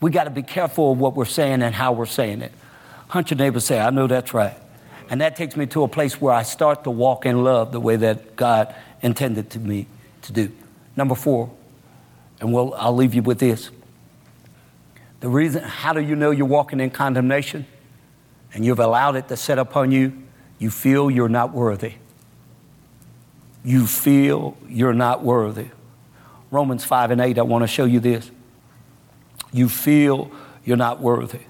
We 0.00 0.10
got 0.10 0.24
to 0.24 0.30
be 0.30 0.42
careful 0.42 0.92
of 0.92 0.98
what 0.98 1.14
we're 1.14 1.24
saying 1.24 1.62
and 1.62 1.74
how 1.74 1.92
we're 1.92 2.06
saying 2.06 2.42
it. 2.42 2.52
Hunt 3.08 3.30
your 3.30 3.38
neighbor 3.38 3.60
say, 3.60 3.78
I 3.78 3.90
know 3.90 4.06
that's 4.06 4.32
right. 4.32 4.56
And 5.12 5.20
that 5.20 5.36
takes 5.36 5.58
me 5.58 5.66
to 5.66 5.82
a 5.82 5.88
place 5.88 6.18
where 6.22 6.32
I 6.32 6.42
start 6.42 6.84
to 6.84 6.90
walk 6.90 7.26
in 7.26 7.44
love 7.44 7.70
the 7.70 7.78
way 7.78 7.96
that 7.96 8.34
God 8.34 8.74
intended 9.02 9.50
to 9.50 9.58
me 9.58 9.86
to 10.22 10.32
do. 10.32 10.50
Number 10.96 11.14
four, 11.14 11.50
and 12.40 12.50
we'll, 12.50 12.72
I'll 12.72 12.96
leave 12.96 13.12
you 13.12 13.20
with 13.20 13.38
this. 13.38 13.70
The 15.20 15.28
reason, 15.28 15.64
how 15.64 15.92
do 15.92 16.00
you 16.00 16.16
know 16.16 16.30
you're 16.30 16.46
walking 16.46 16.80
in 16.80 16.88
condemnation 16.88 17.66
and 18.54 18.64
you've 18.64 18.78
allowed 18.78 19.16
it 19.16 19.28
to 19.28 19.36
set 19.36 19.58
upon 19.58 19.92
you? 19.92 20.16
You 20.58 20.70
feel 20.70 21.10
you're 21.10 21.28
not 21.28 21.52
worthy. 21.52 21.96
You 23.62 23.86
feel 23.86 24.56
you're 24.66 24.94
not 24.94 25.22
worthy. 25.22 25.66
Romans 26.50 26.86
5 26.86 27.10
and 27.10 27.20
8, 27.20 27.38
I 27.38 27.42
want 27.42 27.64
to 27.64 27.68
show 27.68 27.84
you 27.84 28.00
this. 28.00 28.30
You 29.52 29.68
feel 29.68 30.32
you're 30.64 30.78
not 30.78 31.02
worthy. 31.02 31.40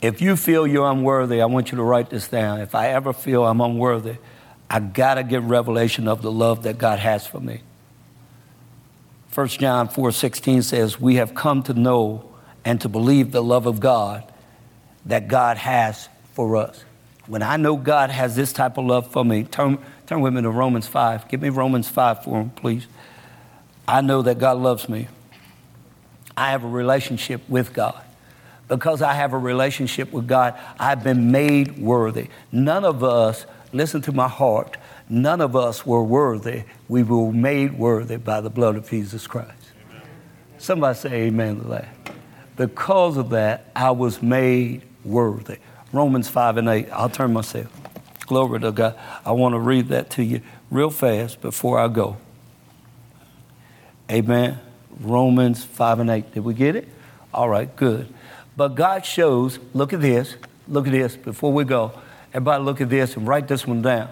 If 0.00 0.22
you 0.22 0.36
feel 0.36 0.66
you're 0.66 0.90
unworthy, 0.90 1.42
I 1.42 1.46
want 1.46 1.70
you 1.70 1.76
to 1.76 1.82
write 1.82 2.10
this 2.10 2.28
down. 2.28 2.60
If 2.60 2.74
I 2.74 2.88
ever 2.88 3.12
feel 3.12 3.44
I'm 3.44 3.60
unworthy, 3.60 4.16
I 4.68 4.80
got 4.80 5.14
to 5.14 5.22
get 5.22 5.42
revelation 5.42 6.08
of 6.08 6.22
the 6.22 6.32
love 6.32 6.62
that 6.62 6.78
God 6.78 6.98
has 7.00 7.26
for 7.26 7.40
me. 7.40 7.60
1 9.34 9.58
John 9.58 9.88
4:16 9.88 10.62
says, 10.62 11.00
"We 11.00 11.16
have 11.16 11.34
come 11.34 11.62
to 11.64 11.74
know 11.74 12.24
and 12.64 12.80
to 12.80 12.88
believe 12.88 13.32
the 13.32 13.42
love 13.42 13.66
of 13.66 13.78
God 13.78 14.24
that 15.04 15.28
God 15.28 15.58
has 15.58 16.08
for 16.34 16.56
us." 16.56 16.84
When 17.26 17.42
I 17.42 17.56
know 17.56 17.76
God 17.76 18.10
has 18.10 18.34
this 18.34 18.52
type 18.52 18.76
of 18.76 18.86
love 18.86 19.06
for 19.06 19.24
me, 19.24 19.44
turn, 19.44 19.78
turn 20.06 20.20
with 20.20 20.34
me 20.34 20.42
to 20.42 20.50
Romans 20.50 20.88
5. 20.88 21.28
Give 21.28 21.40
me 21.40 21.48
Romans 21.48 21.88
5 21.88 22.24
for 22.24 22.40
him, 22.40 22.50
please. 22.50 22.86
I 23.86 24.00
know 24.00 24.22
that 24.22 24.38
God 24.38 24.56
loves 24.56 24.88
me. 24.88 25.08
I 26.36 26.50
have 26.50 26.64
a 26.64 26.68
relationship 26.68 27.42
with 27.48 27.72
God. 27.72 28.00
Because 28.70 29.02
I 29.02 29.14
have 29.14 29.32
a 29.32 29.38
relationship 29.38 30.12
with 30.12 30.28
God, 30.28 30.56
I've 30.78 31.02
been 31.02 31.32
made 31.32 31.76
worthy. 31.76 32.28
None 32.52 32.84
of 32.84 33.02
us, 33.02 33.44
listen 33.72 34.00
to 34.02 34.12
my 34.12 34.28
heart, 34.28 34.76
none 35.08 35.40
of 35.40 35.56
us 35.56 35.84
were 35.84 36.04
worthy. 36.04 36.62
We 36.88 37.02
were 37.02 37.32
made 37.32 37.76
worthy 37.76 38.16
by 38.16 38.40
the 38.40 38.48
blood 38.48 38.76
of 38.76 38.88
Jesus 38.88 39.26
Christ. 39.26 39.50
Amen. 39.90 40.02
Somebody 40.58 40.96
say 40.96 41.10
amen 41.22 41.62
to 41.62 41.68
that. 41.70 41.88
Because 42.54 43.16
of 43.16 43.30
that, 43.30 43.72
I 43.74 43.90
was 43.90 44.22
made 44.22 44.82
worthy. 45.04 45.56
Romans 45.92 46.28
5 46.28 46.58
and 46.58 46.68
8. 46.68 46.90
I'll 46.92 47.10
turn 47.10 47.32
myself. 47.32 47.66
Glory 48.26 48.60
to 48.60 48.70
God. 48.70 48.96
I 49.24 49.32
want 49.32 49.54
to 49.54 49.58
read 49.58 49.88
that 49.88 50.10
to 50.10 50.22
you 50.22 50.42
real 50.70 50.90
fast 50.90 51.40
before 51.40 51.80
I 51.80 51.88
go. 51.88 52.18
Amen. 54.08 54.60
Romans 55.00 55.64
5 55.64 55.98
and 55.98 56.10
8. 56.10 56.34
Did 56.34 56.44
we 56.44 56.54
get 56.54 56.76
it? 56.76 56.86
All 57.34 57.48
right, 57.48 57.74
good. 57.74 58.14
But 58.60 58.74
God 58.74 59.06
shows, 59.06 59.58
look 59.72 59.94
at 59.94 60.02
this, 60.02 60.36
look 60.68 60.86
at 60.86 60.92
this 60.92 61.16
before 61.16 61.50
we 61.50 61.64
go. 61.64 61.92
Everybody 62.34 62.62
look 62.62 62.82
at 62.82 62.90
this 62.90 63.16
and 63.16 63.26
write 63.26 63.48
this 63.48 63.66
one 63.66 63.80
down. 63.80 64.10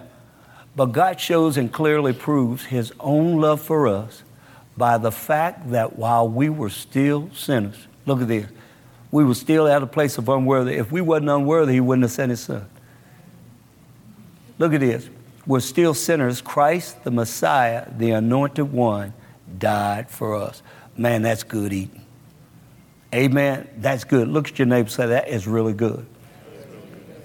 But 0.75 0.87
God 0.87 1.21
shows 1.21 1.55
and 1.55 1.71
clearly 1.71 2.13
proves 2.13 2.65
his 2.65 2.91
own 2.99 3.39
love 3.39 3.61
for 3.61 3.87
us 3.87 4.23
by 4.75 4.97
the 4.97 5.11
fact 5.11 5.69
that 5.69 5.99
while 5.99 6.27
we 6.27 6.49
were 6.49 6.71
still 6.71 7.29
sinners, 7.31 7.85
look 8.07 8.23
at 8.23 8.27
this, 8.27 8.47
we 9.11 9.23
were 9.23 9.35
still 9.35 9.67
at 9.67 9.83
a 9.83 9.85
place 9.85 10.17
of 10.17 10.27
unworthy. 10.27 10.77
If 10.77 10.91
we 10.91 11.01
wasn't 11.01 11.29
unworthy, 11.29 11.73
he 11.73 11.79
wouldn't 11.79 12.05
have 12.05 12.11
sent 12.11 12.31
his 12.31 12.39
son. 12.39 12.67
Look 14.57 14.73
at 14.73 14.79
this. 14.79 15.11
We're 15.45 15.59
still 15.59 15.93
sinners. 15.93 16.41
Christ, 16.41 17.03
the 17.03 17.11
Messiah, 17.11 17.87
the 17.95 18.09
anointed 18.09 18.73
one, 18.73 19.13
died 19.59 20.09
for 20.09 20.33
us. 20.33 20.63
Man, 20.97 21.21
that's 21.21 21.43
good 21.43 21.71
eating. 21.71 22.03
Amen. 23.13 23.67
That's 23.77 24.03
good. 24.03 24.27
Look 24.27 24.49
at 24.49 24.59
your 24.59 24.67
neighbor 24.67 24.89
say, 24.89 25.07
that 25.07 25.29
is 25.29 25.47
really 25.47 25.73
good. 25.73 26.05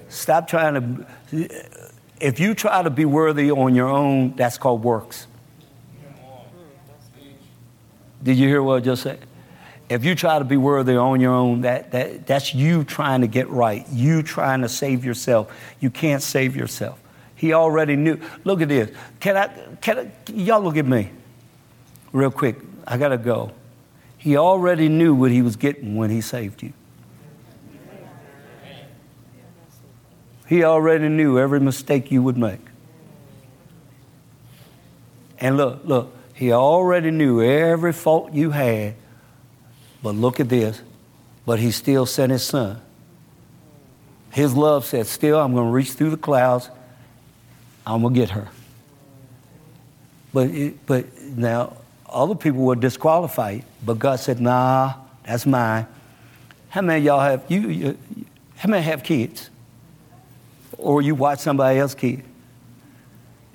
Stop 0.08 0.48
trying 0.48 1.06
to, 1.30 1.68
if 2.20 2.40
you 2.40 2.54
try 2.54 2.82
to 2.82 2.90
be 2.90 3.04
worthy 3.04 3.50
on 3.50 3.74
your 3.74 3.88
own, 3.88 4.34
that's 4.36 4.58
called 4.58 4.82
works. 4.82 5.26
Did 8.22 8.38
you 8.38 8.48
hear 8.48 8.62
what 8.62 8.76
I 8.76 8.80
just 8.80 9.02
said? 9.02 9.20
If 9.90 10.04
you 10.04 10.14
try 10.14 10.38
to 10.38 10.44
be 10.44 10.56
worthy 10.56 10.96
on 10.96 11.20
your 11.20 11.34
own, 11.34 11.60
that, 11.60 11.92
that, 11.92 12.26
that's 12.26 12.54
you 12.54 12.84
trying 12.84 13.20
to 13.20 13.26
get 13.26 13.50
right. 13.50 13.86
You 13.90 14.22
trying 14.22 14.62
to 14.62 14.68
save 14.68 15.04
yourself. 15.04 15.54
You 15.78 15.90
can't 15.90 16.22
save 16.22 16.56
yourself. 16.56 16.98
He 17.34 17.52
already 17.52 17.94
knew. 17.94 18.18
Look 18.44 18.62
at 18.62 18.68
this. 18.68 18.96
Can 19.20 19.36
I, 19.36 19.48
can 19.82 19.98
I, 19.98 20.32
y'all 20.32 20.62
look 20.62 20.78
at 20.78 20.86
me 20.86 21.10
real 22.12 22.30
quick. 22.30 22.56
I 22.86 22.96
got 22.96 23.08
to 23.08 23.18
go. 23.18 23.50
He 24.24 24.38
already 24.38 24.88
knew 24.88 25.14
what 25.14 25.30
he 25.30 25.42
was 25.42 25.56
getting 25.56 25.96
when 25.96 26.08
he 26.08 26.22
saved 26.22 26.62
you. 26.62 26.72
He 30.46 30.64
already 30.64 31.10
knew 31.10 31.38
every 31.38 31.60
mistake 31.60 32.10
you 32.10 32.22
would 32.22 32.38
make. 32.38 32.60
And 35.38 35.58
look, 35.58 35.82
look, 35.84 36.16
he 36.32 36.52
already 36.52 37.10
knew 37.10 37.42
every 37.42 37.92
fault 37.92 38.32
you 38.32 38.52
had. 38.52 38.94
But 40.02 40.14
look 40.14 40.40
at 40.40 40.48
this. 40.48 40.80
But 41.44 41.58
he 41.58 41.70
still 41.70 42.06
sent 42.06 42.32
his 42.32 42.44
son. 42.44 42.80
His 44.30 44.54
love 44.54 44.86
said, 44.86 45.06
Still, 45.06 45.38
I'm 45.38 45.52
going 45.52 45.66
to 45.66 45.70
reach 45.70 45.92
through 45.92 46.08
the 46.08 46.16
clouds. 46.16 46.70
I'm 47.86 48.00
going 48.00 48.14
to 48.14 48.20
get 48.20 48.30
her. 48.30 48.48
But, 50.32 50.48
it, 50.48 50.86
but 50.86 51.20
now, 51.20 51.76
other 52.14 52.34
people 52.34 52.60
were 52.60 52.76
disqualified, 52.76 53.64
but 53.84 53.98
God 53.98 54.20
said, 54.20 54.40
nah, 54.40 54.94
that's 55.26 55.44
mine. 55.44 55.86
How 56.68 56.80
many 56.80 57.04
y'all 57.04 57.20
have, 57.20 57.44
you, 57.48 57.68
you, 57.68 57.98
how 58.56 58.68
many 58.68 58.82
have 58.82 59.02
kids? 59.02 59.50
Or 60.78 61.02
you 61.02 61.14
watch 61.14 61.40
somebody 61.40 61.78
else's 61.78 61.94
kid? 61.96 62.24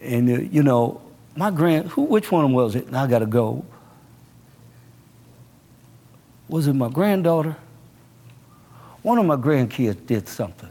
And, 0.02 0.30
uh, 0.30 0.42
you 0.42 0.64
know, 0.64 1.02
my 1.36 1.52
grand, 1.52 1.88
who, 1.90 2.04
which 2.04 2.32
one 2.32 2.54
was 2.54 2.76
it? 2.76 2.88
And 2.88 2.98
I 2.98 3.08
got 3.08 3.20
to 3.20 3.26
go. 3.26 3.66
Was 6.48 6.68
it 6.68 6.74
my 6.74 6.90
granddaughter? 6.90 7.56
One 9.02 9.18
of 9.18 9.26
my 9.26 9.36
grandkids 9.36 10.06
did 10.06 10.28
something. 10.28 10.70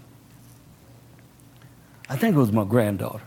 I 2.11 2.17
think 2.17 2.37
it 2.37 2.39
was 2.39 2.53
my 2.53 2.65
granddaughter. 2.65 3.23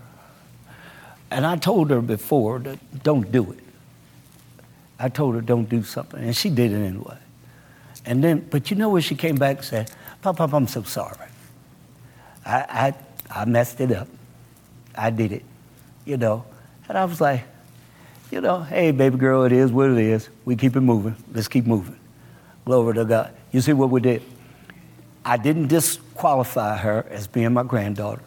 And 1.32 1.45
I 1.45 1.56
told 1.56 1.89
her 1.91 2.02
before 2.02 2.60
that 2.60 3.04
don't 3.04 3.32
do 3.32 3.52
it. 3.52 3.70
I 5.01 5.09
told 5.09 5.33
her 5.33 5.41
don't 5.41 5.67
do 5.67 5.81
something, 5.81 6.21
and 6.21 6.35
she 6.35 6.51
did 6.51 6.71
it 6.71 6.85
anyway. 6.85 7.17
And 8.05 8.23
then, 8.23 8.47
but 8.51 8.69
you 8.69 8.77
know 8.77 8.89
when 8.89 9.01
she 9.01 9.15
came 9.15 9.35
back 9.35 9.57
and 9.57 9.65
said, 9.65 9.91
Pop, 10.21 10.37
Pop, 10.37 10.53
I'm 10.53 10.67
so 10.67 10.83
sorry. 10.83 11.27
I, 12.45 12.93
I, 13.31 13.41
I 13.41 13.45
messed 13.45 13.81
it 13.81 13.91
up. 13.91 14.07
I 14.95 15.09
did 15.09 15.31
it, 15.31 15.43
you 16.05 16.17
know. 16.17 16.45
And 16.87 16.97
I 16.97 17.05
was 17.05 17.19
like, 17.19 17.43
you 18.29 18.41
know, 18.41 18.61
hey, 18.61 18.91
baby 18.91 19.17
girl, 19.17 19.43
it 19.43 19.51
is 19.51 19.71
what 19.71 19.89
it 19.89 19.97
is. 19.97 20.29
We 20.45 20.55
keep 20.55 20.75
it 20.75 20.81
moving. 20.81 21.15
Let's 21.33 21.47
keep 21.47 21.65
moving. 21.65 21.97
Glory 22.65 22.93
to 22.95 23.05
God. 23.05 23.33
You 23.51 23.61
see 23.61 23.73
what 23.73 23.89
we 23.89 24.01
did? 24.01 24.21
I 25.25 25.37
didn't 25.37 25.67
disqualify 25.67 26.77
her 26.77 27.07
as 27.09 27.25
being 27.25 27.53
my 27.53 27.63
granddaughter. 27.63 28.21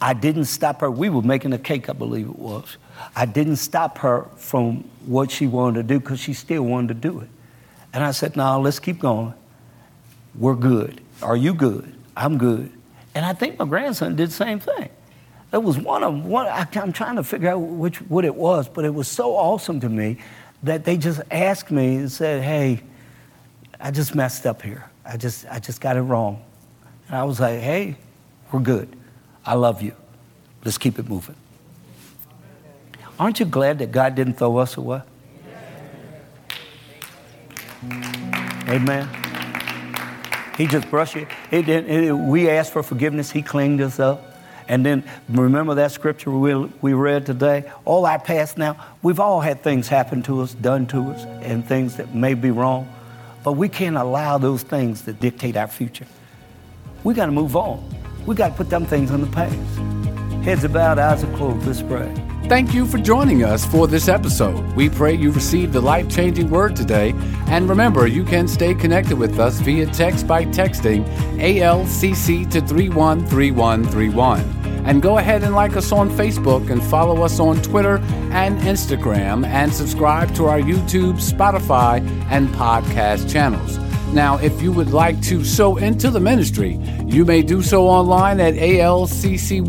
I 0.00 0.14
didn't 0.14 0.46
stop 0.46 0.80
her. 0.80 0.90
We 0.90 1.10
were 1.10 1.22
making 1.22 1.52
a 1.52 1.58
cake, 1.58 1.90
I 1.90 1.92
believe 1.92 2.28
it 2.28 2.38
was. 2.38 2.78
I 3.16 3.26
didn't 3.26 3.56
stop 3.56 3.98
her 3.98 4.26
from 4.36 4.88
what 5.06 5.30
she 5.30 5.46
wanted 5.46 5.74
to 5.74 5.94
do 5.94 6.00
because 6.00 6.20
she 6.20 6.32
still 6.32 6.62
wanted 6.62 6.88
to 6.88 7.08
do 7.08 7.20
it. 7.20 7.28
And 7.92 8.02
I 8.02 8.10
said, 8.10 8.36
no, 8.36 8.60
let's 8.60 8.78
keep 8.78 8.98
going. 8.98 9.34
We're 10.34 10.54
good. 10.54 11.00
Are 11.22 11.36
you 11.36 11.54
good? 11.54 11.94
I'm 12.16 12.38
good. 12.38 12.72
And 13.14 13.24
I 13.24 13.32
think 13.32 13.58
my 13.58 13.64
grandson 13.64 14.16
did 14.16 14.30
the 14.30 14.32
same 14.32 14.58
thing. 14.58 14.88
It 15.52 15.62
was 15.62 15.78
one 15.78 16.02
of 16.02 16.24
one. 16.24 16.48
I, 16.48 16.66
am 16.74 16.92
trying 16.92 17.14
to 17.14 17.22
figure 17.22 17.48
out 17.48 17.58
which 17.58 17.98
what 18.02 18.24
it 18.24 18.34
was, 18.34 18.68
but 18.68 18.84
it 18.84 18.92
was 18.92 19.06
so 19.06 19.36
awesome 19.36 19.78
to 19.80 19.88
me 19.88 20.18
that 20.64 20.84
they 20.84 20.96
just 20.96 21.20
asked 21.30 21.70
me 21.70 21.94
and 21.94 22.10
said, 22.10 22.42
"Hey, 22.42 22.82
I 23.78 23.92
just 23.92 24.16
messed 24.16 24.46
up 24.46 24.62
here. 24.62 24.90
I 25.04 25.16
just 25.16 25.46
I 25.48 25.60
just 25.60 25.80
got 25.80 25.96
it 25.96 26.00
wrong." 26.00 26.42
And 27.06 27.16
I 27.16 27.22
was 27.22 27.38
like, 27.38 27.60
"Hey, 27.60 27.96
we're 28.50 28.58
good. 28.58 28.96
I 29.46 29.54
love 29.54 29.80
you. 29.80 29.94
Let's 30.64 30.76
keep 30.76 30.98
it 30.98 31.08
moving." 31.08 31.36
Aren't 33.18 33.40
you 33.40 33.46
glad 33.46 33.78
that 33.78 33.92
God 33.92 34.14
didn't 34.14 34.34
throw 34.34 34.56
us 34.58 34.76
away? 34.76 35.02
Amen. 38.68 39.08
He 40.56 40.66
just 40.66 40.88
brushed 40.90 41.16
it. 41.16 41.28
We 42.12 42.48
asked 42.48 42.72
for 42.72 42.82
forgiveness. 42.82 43.30
He 43.30 43.42
cleaned 43.42 43.80
us 43.80 44.00
up. 44.00 44.30
And 44.66 44.84
then 44.86 45.04
remember 45.28 45.74
that 45.74 45.92
scripture 45.92 46.30
we, 46.30 46.54
we 46.80 46.94
read 46.94 47.26
today? 47.26 47.70
All 47.84 48.06
our 48.06 48.18
past 48.18 48.56
now, 48.56 48.82
we've 49.02 49.20
all 49.20 49.40
had 49.42 49.62
things 49.62 49.88
happen 49.88 50.22
to 50.22 50.40
us, 50.40 50.54
done 50.54 50.86
to 50.86 51.10
us, 51.10 51.24
and 51.42 51.66
things 51.66 51.96
that 51.96 52.14
may 52.14 52.32
be 52.32 52.50
wrong. 52.50 52.88
But 53.42 53.52
we 53.52 53.68
can't 53.68 53.96
allow 53.96 54.38
those 54.38 54.62
things 54.62 55.02
to 55.02 55.12
dictate 55.12 55.56
our 55.56 55.68
future. 55.68 56.06
We 57.02 57.12
got 57.12 57.26
to 57.26 57.32
move 57.32 57.56
on. 57.56 57.94
We 58.24 58.34
got 58.34 58.48
to 58.48 58.54
put 58.54 58.70
them 58.70 58.86
things 58.86 59.10
in 59.10 59.20
the 59.20 59.26
past. 59.26 59.54
Heads 60.44 60.66
bowed, 60.66 60.98
eyes 60.98 61.22
are 61.22 61.36
closed. 61.36 61.66
Let's 61.66 61.82
pray. 61.82 62.10
Thank 62.46 62.74
you 62.74 62.84
for 62.86 62.98
joining 62.98 63.42
us 63.42 63.64
for 63.64 63.88
this 63.88 64.06
episode. 64.06 64.62
We 64.76 64.90
pray 64.90 65.14
you 65.14 65.32
received 65.32 65.72
the 65.72 65.80
life 65.80 66.10
changing 66.10 66.50
word 66.50 66.76
today. 66.76 67.14
And 67.46 67.70
remember, 67.70 68.06
you 68.06 68.22
can 68.22 68.46
stay 68.48 68.74
connected 68.74 69.16
with 69.16 69.40
us 69.40 69.60
via 69.60 69.86
text 69.86 70.26
by 70.26 70.44
texting 70.44 71.06
ALCC 71.38 72.48
to 72.50 72.60
313131. 72.60 74.40
And 74.84 75.00
go 75.00 75.16
ahead 75.16 75.42
and 75.42 75.54
like 75.54 75.74
us 75.74 75.90
on 75.90 76.10
Facebook 76.10 76.68
and 76.68 76.82
follow 76.82 77.22
us 77.22 77.40
on 77.40 77.62
Twitter 77.62 77.96
and 78.30 78.58
Instagram 78.60 79.46
and 79.46 79.72
subscribe 79.72 80.34
to 80.34 80.44
our 80.44 80.60
YouTube, 80.60 81.14
Spotify, 81.14 82.06
and 82.30 82.48
podcast 82.50 83.32
channels. 83.32 83.78
Now, 84.12 84.38
if 84.38 84.62
you 84.62 84.70
would 84.72 84.92
like 84.92 85.20
to 85.22 85.44
sow 85.44 85.76
into 85.76 86.10
the 86.10 86.20
ministry, 86.20 86.78
you 87.06 87.24
may 87.24 87.42
do 87.42 87.62
so 87.62 87.88
online 87.88 88.40
at 88.40 88.54
alcc1.org 88.54 89.64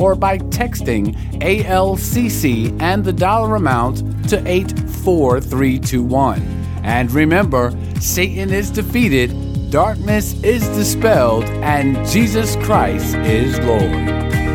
or 0.00 0.14
by 0.14 0.38
texting 0.38 1.14
ALCC 1.40 2.80
and 2.80 3.04
the 3.04 3.12
dollar 3.12 3.56
amount 3.56 4.28
to 4.28 4.38
84321. 4.46 6.40
And 6.82 7.12
remember, 7.12 7.72
Satan 8.00 8.50
is 8.50 8.70
defeated, 8.70 9.70
darkness 9.70 10.34
is 10.42 10.66
dispelled, 10.70 11.44
and 11.44 11.96
Jesus 12.08 12.56
Christ 12.56 13.14
is 13.16 13.58
Lord. 13.60 14.49